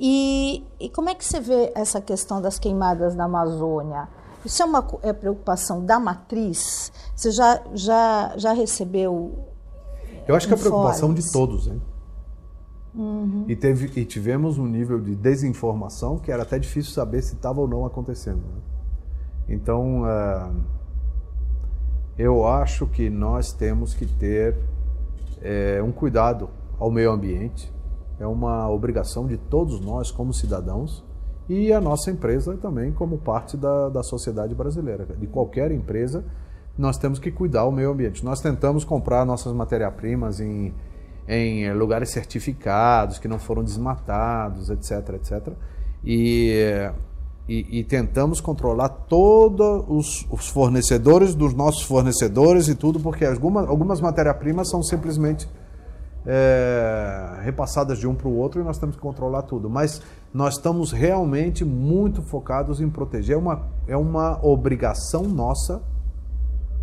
E, 0.00 0.64
e 0.80 0.88
como 0.88 1.10
é 1.10 1.14
que 1.14 1.26
você 1.26 1.40
vê 1.40 1.72
essa 1.74 2.00
questão 2.00 2.40
das 2.40 2.58
queimadas 2.58 3.14
na 3.14 3.24
Amazônia? 3.24 4.08
Isso 4.42 4.62
é 4.62 4.64
uma 4.64 4.86
é 5.02 5.12
preocupação 5.12 5.84
da 5.84 6.00
matriz? 6.00 6.90
Você 7.14 7.30
já, 7.30 7.62
já, 7.74 8.32
já 8.38 8.54
recebeu. 8.54 9.44
Eu 10.26 10.34
acho 10.34 10.46
que 10.46 10.54
é 10.54 10.56
a 10.56 10.58
preocupação 10.58 11.12
de 11.12 11.30
todos, 11.30 11.66
hein? 11.66 11.82
Uhum. 12.94 13.44
E, 13.48 13.56
teve, 13.56 14.00
e 14.00 14.04
tivemos 14.04 14.56
um 14.56 14.66
nível 14.66 15.00
de 15.00 15.14
desinformação 15.16 16.18
que 16.18 16.30
era 16.30 16.42
até 16.42 16.58
difícil 16.58 16.92
saber 16.92 17.22
se 17.22 17.34
estava 17.34 17.60
ou 17.60 17.66
não 17.66 17.84
acontecendo. 17.84 18.38
Né? 18.38 18.60
Então, 19.48 20.02
uh, 20.02 20.54
eu 22.16 22.46
acho 22.46 22.86
que 22.86 23.10
nós 23.10 23.52
temos 23.52 23.94
que 23.94 24.06
ter 24.06 24.56
é, 25.42 25.82
um 25.82 25.90
cuidado 25.90 26.48
ao 26.78 26.90
meio 26.90 27.10
ambiente. 27.10 27.72
É 28.18 28.26
uma 28.26 28.70
obrigação 28.70 29.26
de 29.26 29.36
todos 29.36 29.80
nós, 29.80 30.10
como 30.10 30.32
cidadãos, 30.32 31.04
e 31.48 31.72
a 31.72 31.80
nossa 31.80 32.10
empresa 32.10 32.56
também, 32.56 32.92
como 32.92 33.18
parte 33.18 33.56
da, 33.56 33.88
da 33.88 34.02
sociedade 34.02 34.54
brasileira. 34.54 35.04
De 35.04 35.26
qualquer 35.26 35.72
empresa, 35.72 36.24
nós 36.78 36.96
temos 36.96 37.18
que 37.18 37.30
cuidar 37.30 37.64
do 37.64 37.72
meio 37.72 37.90
ambiente. 37.90 38.24
Nós 38.24 38.40
tentamos 38.40 38.84
comprar 38.84 39.24
nossas 39.24 39.52
matérias-primas 39.52 40.40
em 40.40 40.72
em 41.28 41.72
lugares 41.72 42.10
certificados, 42.10 43.18
que 43.18 43.28
não 43.28 43.38
foram 43.38 43.62
desmatados, 43.64 44.70
etc, 44.70 45.14
etc. 45.14 45.52
E 46.04 46.90
e, 47.48 47.80
e 47.80 47.84
tentamos 47.84 48.40
controlar 48.40 48.88
todos 48.88 49.84
os, 49.86 50.26
os, 50.30 50.48
fornecedores 50.48 51.34
dos 51.34 51.52
nossos 51.52 51.82
fornecedores 51.82 52.68
e 52.68 52.74
tudo, 52.74 52.98
porque 53.00 53.24
algumas, 53.24 53.68
algumas 53.68 54.00
matérias-primas 54.00 54.70
são 54.70 54.82
simplesmente 54.82 55.46
é, 56.26 57.40
repassadas 57.42 57.98
de 57.98 58.06
um 58.06 58.14
para 58.14 58.28
o 58.28 58.36
outro 58.36 58.62
e 58.62 58.64
nós 58.64 58.78
temos 58.78 58.96
que 58.96 59.02
controlar 59.02 59.42
tudo. 59.42 59.68
Mas 59.68 60.00
nós 60.32 60.54
estamos 60.54 60.90
realmente 60.90 61.64
muito 61.66 62.22
focados 62.22 62.80
em 62.80 62.88
proteger. 62.88 63.36
É 63.36 63.38
uma, 63.38 63.62
é 63.86 63.96
uma 63.96 64.40
obrigação 64.42 65.24
nossa 65.24 65.82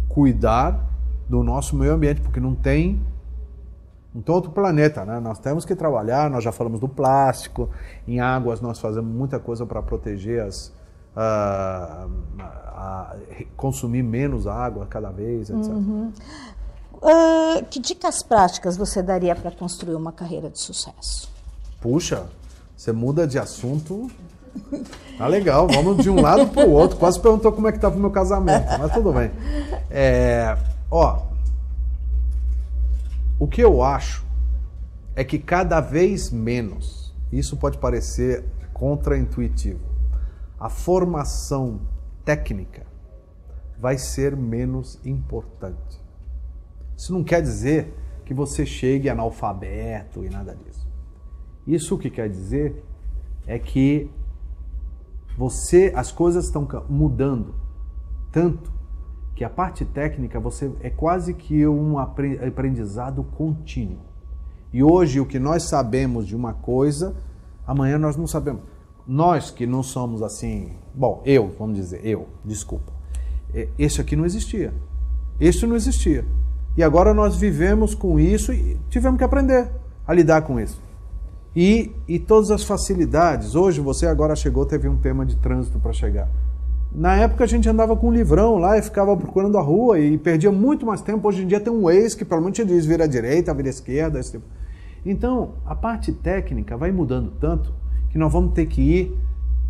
cuidar 0.10 0.90
do 1.28 1.44
nosso 1.44 1.76
meio 1.76 1.94
ambiente, 1.94 2.22
porque 2.22 2.40
não 2.40 2.54
tem 2.54 3.02
não 4.14 4.22
tem 4.22 4.36
outro 4.36 4.52
planeta, 4.52 5.06
né? 5.06 5.20
Nós 5.20 5.40
temos 5.40 5.64
que 5.64 5.74
trabalhar, 5.74 6.30
nós 6.30 6.44
já 6.44 6.52
falamos 6.52 6.80
do 6.80 6.88
plástico, 6.88 7.70
em 8.08 8.20
águas 8.20 8.60
nós 8.60 8.80
fazemos 8.80 9.10
muita 9.14 9.40
coisa 9.40 9.66
para 9.66 9.82
proteger 9.82 10.44
as, 10.44 10.74
uh, 11.16 12.08
uh, 12.38 13.46
consumir 13.56 14.04
menos 14.04 14.48
água 14.48 14.86
cada 14.86 15.10
vez, 15.12 15.50
etc. 15.50 15.66
Uhum. 15.68 16.12
Uh, 16.94 17.66
que 17.70 17.80
dicas 17.80 18.22
práticas 18.22 18.76
você 18.76 19.02
daria 19.02 19.36
para 19.36 19.50
construir 19.50 19.96
uma 19.96 20.12
carreira 20.12 20.50
de 20.50 20.60
sucesso? 20.60 21.32
Puxa, 21.80 22.26
você 22.76 22.92
muda 22.92 23.26
de 23.26 23.40
assunto. 23.40 24.12
Tá 25.18 25.28
legal, 25.28 25.68
vamos 25.68 26.04
de 26.04 26.10
um 26.10 26.20
lado 26.20 26.48
para 26.48 26.68
o 26.68 26.72
outro. 26.72 26.98
Quase 26.98 27.20
perguntou 27.20 27.52
como 27.54 27.68
é 27.68 27.72
que 27.72 27.78
estava 27.78 27.96
o 27.96 28.00
meu 28.00 28.12
casamento, 28.12 28.66
mas 28.78 28.92
tudo 28.92 29.14
bem. 29.14 29.32
É, 29.90 30.58
ó, 30.90 31.31
o 33.42 33.48
que 33.48 33.60
eu 33.60 33.82
acho 33.82 34.24
é 35.16 35.24
que 35.24 35.40
cada 35.40 35.82
vez 35.82 36.30
menos, 36.30 37.12
isso 37.32 37.58
pode 37.58 37.80
parecer 37.80 38.46
contraintuitivo, 38.72 39.80
a 40.60 40.70
formação 40.70 41.82
técnica 42.24 42.86
vai 43.80 43.98
ser 43.98 44.36
menos 44.36 45.04
importante. 45.04 46.00
Isso 46.96 47.12
não 47.12 47.24
quer 47.24 47.42
dizer 47.42 47.92
que 48.26 48.32
você 48.32 48.64
chegue 48.64 49.10
analfabeto 49.10 50.24
e 50.24 50.30
nada 50.30 50.56
disso. 50.56 50.88
Isso 51.66 51.96
o 51.96 51.98
que 51.98 52.12
quer 52.12 52.30
dizer 52.30 52.86
é 53.48 53.58
que 53.58 54.08
você, 55.36 55.92
as 55.96 56.12
coisas 56.12 56.46
estão 56.46 56.68
mudando 56.88 57.56
tanto 58.32 58.72
que 59.36 59.44
a 59.44 59.50
parte 59.50 59.86
técnica 59.86 60.40
você 60.40 60.72
é 60.82 60.90
quase 60.90 61.34
que 61.34 61.66
um 61.68 61.98
aprendizado 61.98 63.24
contínuo. 63.38 64.00
E 64.74 64.84
hoje 64.84 65.20
o 65.20 65.26
que 65.26 65.40
nós 65.40 65.64
sabemos 65.64 66.28
de 66.28 66.36
uma 66.36 66.54
coisa, 66.54 67.16
amanhã 67.66 67.98
nós 67.98 68.16
não 68.16 68.28
sabemos. 68.28 68.62
Nós 69.08 69.52
que 69.52 69.66
não 69.66 69.84
somos 69.84 70.22
assim, 70.22 70.72
bom, 70.94 71.22
eu, 71.26 71.54
vamos 71.58 71.76
dizer, 71.76 72.06
eu, 72.06 72.28
desculpa. 72.46 72.92
Esse 73.78 74.00
aqui 74.00 74.16
não 74.16 74.26
existia. 74.26 74.74
Isso 75.40 75.68
não 75.68 75.76
existia. 75.76 76.26
E 76.78 76.84
agora 76.84 77.14
nós 77.14 77.36
vivemos 77.36 77.94
com 77.94 78.20
isso 78.20 78.54
e 78.54 78.80
tivemos 78.90 79.18
que 79.18 79.24
aprender 79.24 79.70
a 80.08 80.14
lidar 80.14 80.44
com 80.44 80.60
isso. 80.60 80.82
E, 81.54 81.92
e 82.08 82.18
todas 82.18 82.50
as 82.50 82.64
facilidades. 82.64 83.56
Hoje 83.56 83.82
você 83.82 84.08
agora 84.08 84.36
chegou, 84.36 84.66
teve 84.66 84.88
um 84.88 84.98
tema 84.98 85.26
de 85.26 85.36
trânsito 85.36 85.80
para 85.80 85.92
chegar. 85.92 86.30
Na 86.94 87.16
época 87.16 87.46
a 87.46 87.48
gente 87.48 87.70
andava 87.70 87.96
com 87.96 88.10
um 88.10 88.12
livrão 88.12 88.58
lá 88.58 88.78
e 88.78 88.82
ficava 88.82 89.16
procurando 89.16 89.58
a 89.58 89.62
rua 89.62 90.00
e 90.00 90.18
perdia 90.18 90.52
muito 90.52 90.86
mais 90.86 91.02
tempo. 91.02 91.26
Hoje 91.28 91.44
em 91.44 91.48
dia 91.48 91.60
tem 91.60 91.72
um 91.72 91.84
Waze 91.84 92.18
que 92.18 92.26
pelo 92.26 92.42
menos 92.42 92.56
te 92.56 92.66
diz 92.66 92.86
vira 92.86 93.06
à 93.06 93.08
direita, 93.08 93.54
vira 93.54 93.70
à 93.70 93.72
esquerda. 93.72 94.20
Esse 94.20 94.32
tipo. 94.32 94.46
Então 95.06 95.54
a 95.66 95.74
parte 95.74 96.12
técnica 96.12 96.76
vai 96.76 96.92
mudando 96.92 97.32
tanto 97.40 97.74
que 98.10 98.18
nós 98.18 98.32
vamos 98.32 98.54
ter 98.54 98.66
que 98.66 98.82
ir 98.82 99.18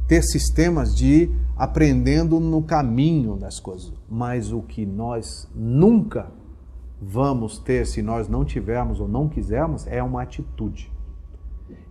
ter 0.08 0.24
sistemas 0.24 0.94
de 0.94 1.06
ir 1.06 1.32
aprendendo 1.56 2.38
no 2.40 2.64
caminho 2.64 3.38
das 3.38 3.62
coisas. 3.62 3.94
Mas 4.10 4.52
o 4.52 4.62
que 4.62 4.86
nós 4.86 5.48
nunca 5.56 6.32
vamos 7.02 7.60
ter 7.60 7.86
se 7.88 8.02
nós 8.02 8.28
não 8.28 8.44
tivermos 8.44 9.00
ou 9.00 9.08
não 9.08 9.30
quisermos 9.30 9.88
é 9.88 10.04
uma 10.04 10.22
atitude. 10.22 10.91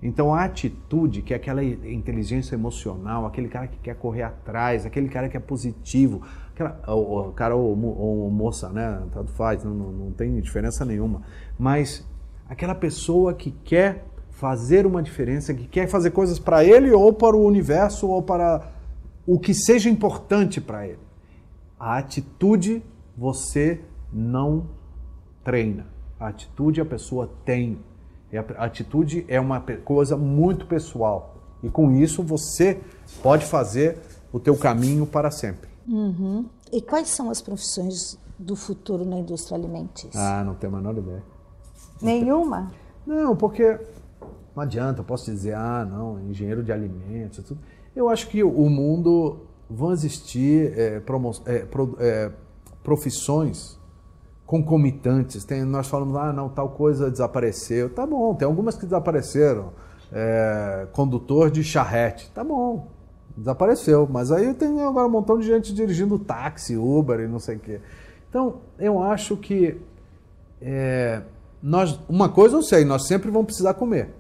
Então 0.03 0.35
a 0.35 0.45
atitude, 0.45 1.23
que 1.23 1.33
é 1.33 1.37
aquela 1.37 1.62
inteligência 1.62 2.55
emocional, 2.55 3.27
aquele 3.27 3.49
cara 3.49 3.66
que 3.66 3.79
quer 3.79 3.95
correr 3.97 4.23
atrás, 4.23 4.87
aquele 4.87 5.09
cara 5.09 5.29
que 5.29 5.37
é 5.37 5.40
positivo, 5.40 6.23
aquela, 6.53 6.81
o, 6.88 7.29
o 7.29 7.33
cara 7.33 7.55
ou, 7.55 7.79
ou, 7.79 8.31
moça, 8.31 8.69
né? 8.71 9.03
Tanto 9.12 9.33
faz, 9.33 9.64
não, 9.64 9.75
não, 9.75 9.93
não 9.93 10.12
tem 10.12 10.40
diferença 10.40 10.85
nenhuma. 10.85 11.23
Mas 11.59 12.07
aquela 12.49 12.75
pessoa 12.75 13.35
que 13.35 13.51
quer 13.51 14.05
fazer 14.31 14.87
uma 14.87 15.03
diferença, 15.03 15.53
que 15.53 15.66
quer 15.66 15.87
fazer 15.87 16.11
coisas 16.12 16.38
para 16.38 16.64
ele 16.64 16.90
ou 16.90 17.12
para 17.12 17.37
o 17.37 17.45
universo 17.45 18.09
ou 18.09 18.23
para 18.23 18.73
o 19.27 19.38
que 19.38 19.53
seja 19.53 19.90
importante 19.90 20.61
para 20.61 20.87
ele. 20.87 20.99
A 21.79 21.99
atitude 21.99 22.83
você 23.16 23.81
não 24.12 24.69
treina. 25.45 25.87
A 26.19 26.29
atitude 26.29 26.81
a 26.81 26.85
pessoa 26.85 27.31
tem. 27.45 27.79
A 28.38 28.64
atitude 28.64 29.25
é 29.29 29.40
uma 29.40 29.61
coisa 29.85 30.16
muito 30.16 30.66
pessoal. 30.66 31.37
E 31.62 31.69
com 31.69 31.93
isso 31.93 32.23
você 32.23 32.81
pode 33.23 33.45
fazer 33.45 33.99
o 34.33 34.38
teu 34.38 34.57
caminho 34.57 35.07
para 35.07 35.31
sempre. 35.31 35.69
Uhum. 35.88 36.47
E 36.73 36.81
quais 36.81 37.09
são 37.09 37.31
as 37.31 37.43
profissões 37.43 38.19
do 38.38 38.55
futuro 38.55 39.05
na 39.05 39.19
indústria 39.19 39.57
alimentícia? 39.57 40.21
Ah, 40.21 40.45
não 40.45 40.55
tenho 40.55 40.73
a 40.73 40.77
menor 40.77 40.97
ideia. 40.97 41.23
Nenhuma? 42.01 42.71
Não, 43.07 43.37
porque 43.37 43.79
não 44.55 44.62
adianta, 44.62 45.01
eu 45.01 45.05
posso 45.05 45.31
dizer, 45.31 45.55
ah, 45.55 45.85
não, 45.85 46.21
engenheiro 46.21 46.62
de 46.62 46.73
alimentos, 46.73 47.45
tudo. 47.45 47.61
Eu 47.95 48.09
acho 48.09 48.29
que 48.29 48.43
o 48.43 48.71
mundo 48.71 49.38
vão 49.69 49.93
existir 49.93 50.79
é, 50.79 51.01
promo, 51.01 51.33
é, 51.45 51.61
pro, 51.61 51.97
é, 51.99 52.31
profissões 52.83 53.79
concomitantes. 54.51 55.45
Tem, 55.45 55.63
nós 55.63 55.87
falamos, 55.87 56.17
ah, 56.17 56.33
não, 56.33 56.49
tal 56.49 56.71
coisa 56.71 57.09
desapareceu. 57.09 57.89
Tá 57.89 58.05
bom, 58.05 58.35
tem 58.35 58.47
algumas 58.47 58.77
que 58.77 58.85
desapareceram. 58.85 59.73
É, 60.13 60.89
condutor 60.91 61.53
de 61.53 61.63
charrete, 61.63 62.29
tá 62.35 62.43
bom, 62.43 62.89
desapareceu. 63.37 64.09
Mas 64.11 64.33
aí 64.33 64.53
tem 64.53 64.83
agora 64.83 65.07
um 65.07 65.11
montão 65.11 65.39
de 65.39 65.47
gente 65.47 65.73
dirigindo 65.73 66.19
táxi, 66.19 66.77
Uber 66.77 67.21
e 67.21 67.29
não 67.29 67.39
sei 67.39 67.57
o 67.57 67.61
quê. 67.61 67.81
Então, 68.29 68.57
eu 68.77 69.01
acho 69.01 69.37
que 69.37 69.81
é, 70.61 71.23
nós, 71.63 72.01
uma 72.09 72.29
coisa 72.29 72.57
eu 72.57 72.63
sei, 72.63 72.85
nós 72.85 73.07
sempre 73.07 73.31
vamos 73.31 73.47
precisar 73.47 73.75
comer. 73.75 74.11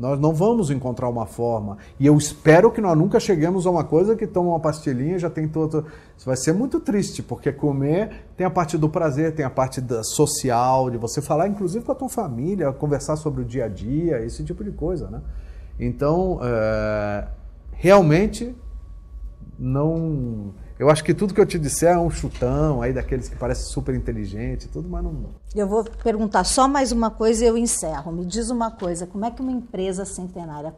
Nós 0.00 0.18
não 0.18 0.32
vamos 0.32 0.70
encontrar 0.70 1.10
uma 1.10 1.26
forma. 1.26 1.76
E 1.98 2.06
eu 2.06 2.16
espero 2.16 2.72
que 2.72 2.80
nós 2.80 2.96
nunca 2.96 3.20
cheguemos 3.20 3.66
a 3.66 3.70
uma 3.70 3.84
coisa 3.84 4.16
que 4.16 4.26
toma 4.26 4.48
uma 4.48 4.58
pastilhinha 4.58 5.18
já 5.18 5.28
tem 5.28 5.46
todo. 5.46 5.84
Isso 6.16 6.24
vai 6.24 6.38
ser 6.38 6.54
muito 6.54 6.80
triste, 6.80 7.22
porque 7.22 7.52
comer 7.52 8.24
tem 8.34 8.46
a 8.46 8.50
parte 8.50 8.78
do 8.78 8.88
prazer, 8.88 9.34
tem 9.34 9.44
a 9.44 9.50
parte 9.50 9.78
da 9.78 10.02
social, 10.02 10.88
de 10.88 10.96
você 10.96 11.20
falar, 11.20 11.48
inclusive 11.48 11.84
com 11.84 11.92
a 11.92 11.94
tua 11.94 12.08
família, 12.08 12.72
conversar 12.72 13.16
sobre 13.16 13.42
o 13.42 13.44
dia 13.44 13.66
a 13.66 13.68
dia, 13.68 14.24
esse 14.24 14.42
tipo 14.42 14.64
de 14.64 14.70
coisa, 14.70 15.10
né? 15.10 15.20
Então, 15.78 16.40
é, 16.42 17.28
realmente, 17.72 18.56
não 19.58 20.54
eu 20.80 20.88
acho 20.88 21.04
que 21.04 21.12
tudo 21.12 21.34
que 21.34 21.40
eu 21.42 21.44
te 21.44 21.58
disser 21.58 21.92
é 21.92 21.98
um 21.98 22.08
chutão 22.08 22.80
aí 22.80 22.90
daqueles 22.90 23.28
que 23.28 23.36
parecem 23.36 23.66
super 23.66 23.94
inteligente, 23.94 24.66
tudo, 24.66 24.88
mas 24.88 25.04
não. 25.04 25.26
Eu 25.54 25.68
vou 25.68 25.84
perguntar 25.84 26.42
só 26.44 26.66
mais 26.66 26.90
uma 26.90 27.10
coisa 27.10 27.44
e 27.44 27.46
eu 27.46 27.58
encerro. 27.58 28.10
Me 28.10 28.24
diz 28.24 28.48
uma 28.48 28.70
coisa: 28.70 29.06
como 29.06 29.26
é 29.26 29.30
que 29.30 29.42
uma 29.42 29.52
empresa 29.52 30.06
centenária 30.06 30.74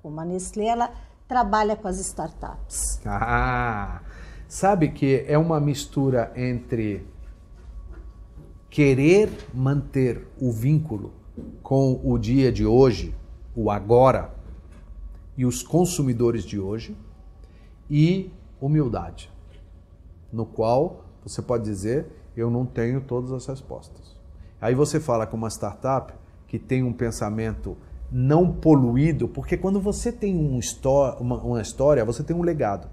como 0.00 0.20
a 0.20 0.24
Nestlé 0.24 0.66
ela 0.66 0.92
trabalha 1.26 1.74
com 1.74 1.88
as 1.88 1.98
startups? 1.98 3.00
Ah, 3.04 4.02
sabe 4.46 4.90
que 4.92 5.24
é 5.26 5.36
uma 5.36 5.58
mistura 5.58 6.32
entre 6.36 7.04
querer 8.70 9.30
manter 9.52 10.28
o 10.40 10.52
vínculo 10.52 11.12
com 11.60 12.00
o 12.04 12.16
dia 12.18 12.52
de 12.52 12.64
hoje, 12.64 13.12
o 13.56 13.68
agora 13.68 14.32
e 15.36 15.44
os 15.44 15.60
consumidores 15.60 16.44
de 16.44 16.60
hoje 16.60 16.96
e 17.90 18.30
humildade 18.60 19.28
no 20.32 20.46
qual 20.46 21.04
você 21.24 21.42
pode 21.42 21.64
dizer 21.64 22.06
eu 22.36 22.50
não 22.50 22.64
tenho 22.64 23.00
todas 23.00 23.32
as 23.32 23.46
respostas. 23.46 24.16
Aí 24.60 24.74
você 24.74 25.00
fala 25.00 25.26
com 25.26 25.36
uma 25.36 25.50
startup 25.50 26.12
que 26.46 26.58
tem 26.58 26.82
um 26.82 26.92
pensamento 26.92 27.76
não 28.10 28.52
poluído, 28.52 29.28
porque 29.28 29.56
quando 29.56 29.80
você 29.80 30.10
tem 30.10 30.36
um 30.36 30.58
uma, 31.20 31.36
uma 31.38 31.62
história, 31.62 32.04
você 32.04 32.22
tem 32.22 32.34
um 32.34 32.42
legado. 32.42 32.88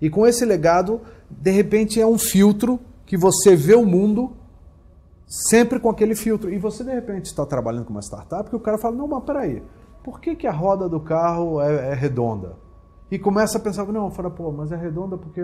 E 0.00 0.10
com 0.10 0.26
esse 0.26 0.44
legado, 0.44 1.00
de 1.30 1.50
repente 1.50 2.00
é 2.00 2.06
um 2.06 2.18
filtro 2.18 2.78
que 3.06 3.16
você 3.16 3.56
vê 3.56 3.74
o 3.74 3.84
mundo 3.84 4.32
sempre 5.26 5.80
com 5.80 5.88
aquele 5.88 6.14
filtro. 6.14 6.52
E 6.52 6.58
você, 6.58 6.84
de 6.84 6.92
repente, 6.92 7.26
está 7.26 7.46
trabalhando 7.46 7.86
com 7.86 7.92
uma 7.92 8.02
startup 8.02 8.50
que 8.50 8.56
o 8.56 8.60
cara 8.60 8.78
fala: 8.78 8.96
não, 8.96 9.08
mas 9.08 9.24
peraí, 9.24 9.62
por 10.02 10.20
que, 10.20 10.34
que 10.34 10.46
a 10.46 10.52
roda 10.52 10.88
do 10.88 11.00
carro 11.00 11.60
é, 11.60 11.90
é 11.90 11.94
redonda? 11.94 12.56
E 13.10 13.18
começa 13.18 13.58
a 13.58 13.60
pensar: 13.60 13.86
não, 13.86 14.10
fala, 14.10 14.30
pô, 14.30 14.50
mas 14.50 14.72
é 14.72 14.76
redonda 14.76 15.16
porque 15.16 15.40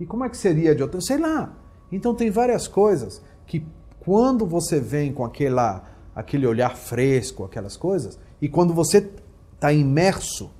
e 0.00 0.06
como 0.06 0.24
é 0.24 0.28
que 0.28 0.36
seria 0.36 0.74
de 0.74 0.82
outra? 0.82 1.00
Sei 1.00 1.18
lá. 1.18 1.54
Então 1.90 2.14
tem 2.14 2.30
várias 2.30 2.68
coisas 2.68 3.22
que 3.46 3.66
quando 4.00 4.46
você 4.46 4.80
vem 4.80 5.12
com 5.12 5.24
aquela, 5.24 5.84
aquele 6.14 6.46
olhar 6.46 6.76
fresco, 6.76 7.44
aquelas 7.44 7.76
coisas, 7.76 8.18
e 8.40 8.48
quando 8.48 8.72
você 8.72 9.10
está 9.54 9.72
imerso 9.72 10.50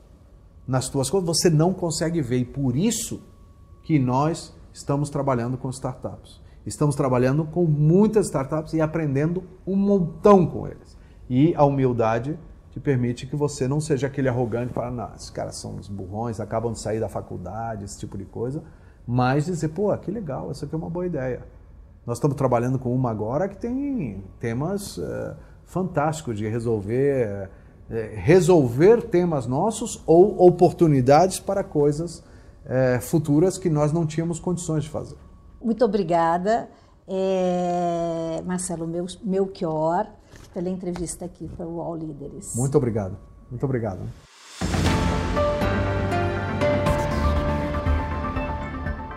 nas 0.66 0.88
tuas 0.88 1.08
coisas, 1.08 1.26
você 1.26 1.48
não 1.48 1.72
consegue 1.72 2.20
ver. 2.20 2.38
E 2.38 2.44
por 2.44 2.76
isso 2.76 3.22
que 3.82 3.98
nós 3.98 4.54
estamos 4.72 5.08
trabalhando 5.08 5.56
com 5.56 5.70
startups. 5.70 6.40
Estamos 6.66 6.94
trabalhando 6.94 7.44
com 7.46 7.64
muitas 7.64 8.26
startups 8.26 8.74
e 8.74 8.80
aprendendo 8.80 9.44
um 9.66 9.76
montão 9.76 10.46
com 10.46 10.66
eles. 10.66 10.98
E 11.30 11.54
a 11.54 11.64
humildade 11.64 12.38
te 12.70 12.78
permite 12.78 13.26
que 13.26 13.34
você 13.34 13.66
não 13.66 13.80
seja 13.80 14.06
aquele 14.06 14.28
arrogante 14.28 14.72
para, 14.72 14.90
não, 14.90 15.14
esses 15.14 15.30
caras 15.30 15.58
são 15.58 15.76
uns 15.76 15.88
burrões, 15.88 16.40
acabam 16.40 16.72
de 16.72 16.80
sair 16.80 17.00
da 17.00 17.08
faculdade, 17.08 17.84
esse 17.84 17.98
tipo 17.98 18.18
de 18.18 18.26
coisa, 18.26 18.62
mas 19.10 19.46
dizer, 19.46 19.68
pô, 19.68 19.96
que 19.96 20.10
legal, 20.10 20.50
essa 20.50 20.66
aqui 20.66 20.74
é 20.74 20.76
uma 20.76 20.90
boa 20.90 21.06
ideia. 21.06 21.40
Nós 22.04 22.18
estamos 22.18 22.36
trabalhando 22.36 22.78
com 22.78 22.94
uma 22.94 23.10
agora 23.10 23.48
que 23.48 23.56
tem 23.56 24.22
temas 24.38 24.98
é, 24.98 25.34
fantásticos 25.64 26.36
de 26.36 26.46
resolver, 26.46 27.48
é, 27.88 28.14
resolver 28.16 29.00
temas 29.04 29.46
nossos 29.46 30.02
ou 30.06 30.46
oportunidades 30.46 31.40
para 31.40 31.64
coisas 31.64 32.22
é, 32.66 33.00
futuras 33.00 33.56
que 33.56 33.70
nós 33.70 33.94
não 33.94 34.04
tínhamos 34.04 34.38
condições 34.38 34.84
de 34.84 34.90
fazer. 34.90 35.16
Muito 35.58 35.82
obrigada, 35.86 36.68
é, 37.08 38.42
Marcelo 38.44 38.86
Melchior, 39.24 40.06
pela 40.52 40.68
entrevista 40.68 41.24
aqui 41.24 41.48
para 41.56 41.66
o 41.66 41.80
All 41.80 41.96
Líderes. 41.96 42.54
Muito 42.54 42.76
obrigado. 42.76 43.16
Muito 43.50 43.64
obrigado. 43.64 44.00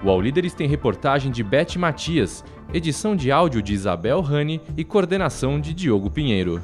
O 0.03 0.09
All 0.09 0.19
Líderes 0.19 0.55
tem 0.55 0.67
reportagem 0.67 1.31
de 1.31 1.43
Beth 1.43 1.75
Matias, 1.77 2.43
edição 2.73 3.15
de 3.15 3.31
áudio 3.31 3.61
de 3.61 3.73
Isabel 3.73 4.19
Rani 4.19 4.59
e 4.75 4.83
coordenação 4.83 5.59
de 5.59 5.75
Diogo 5.75 6.09
Pinheiro. 6.09 6.59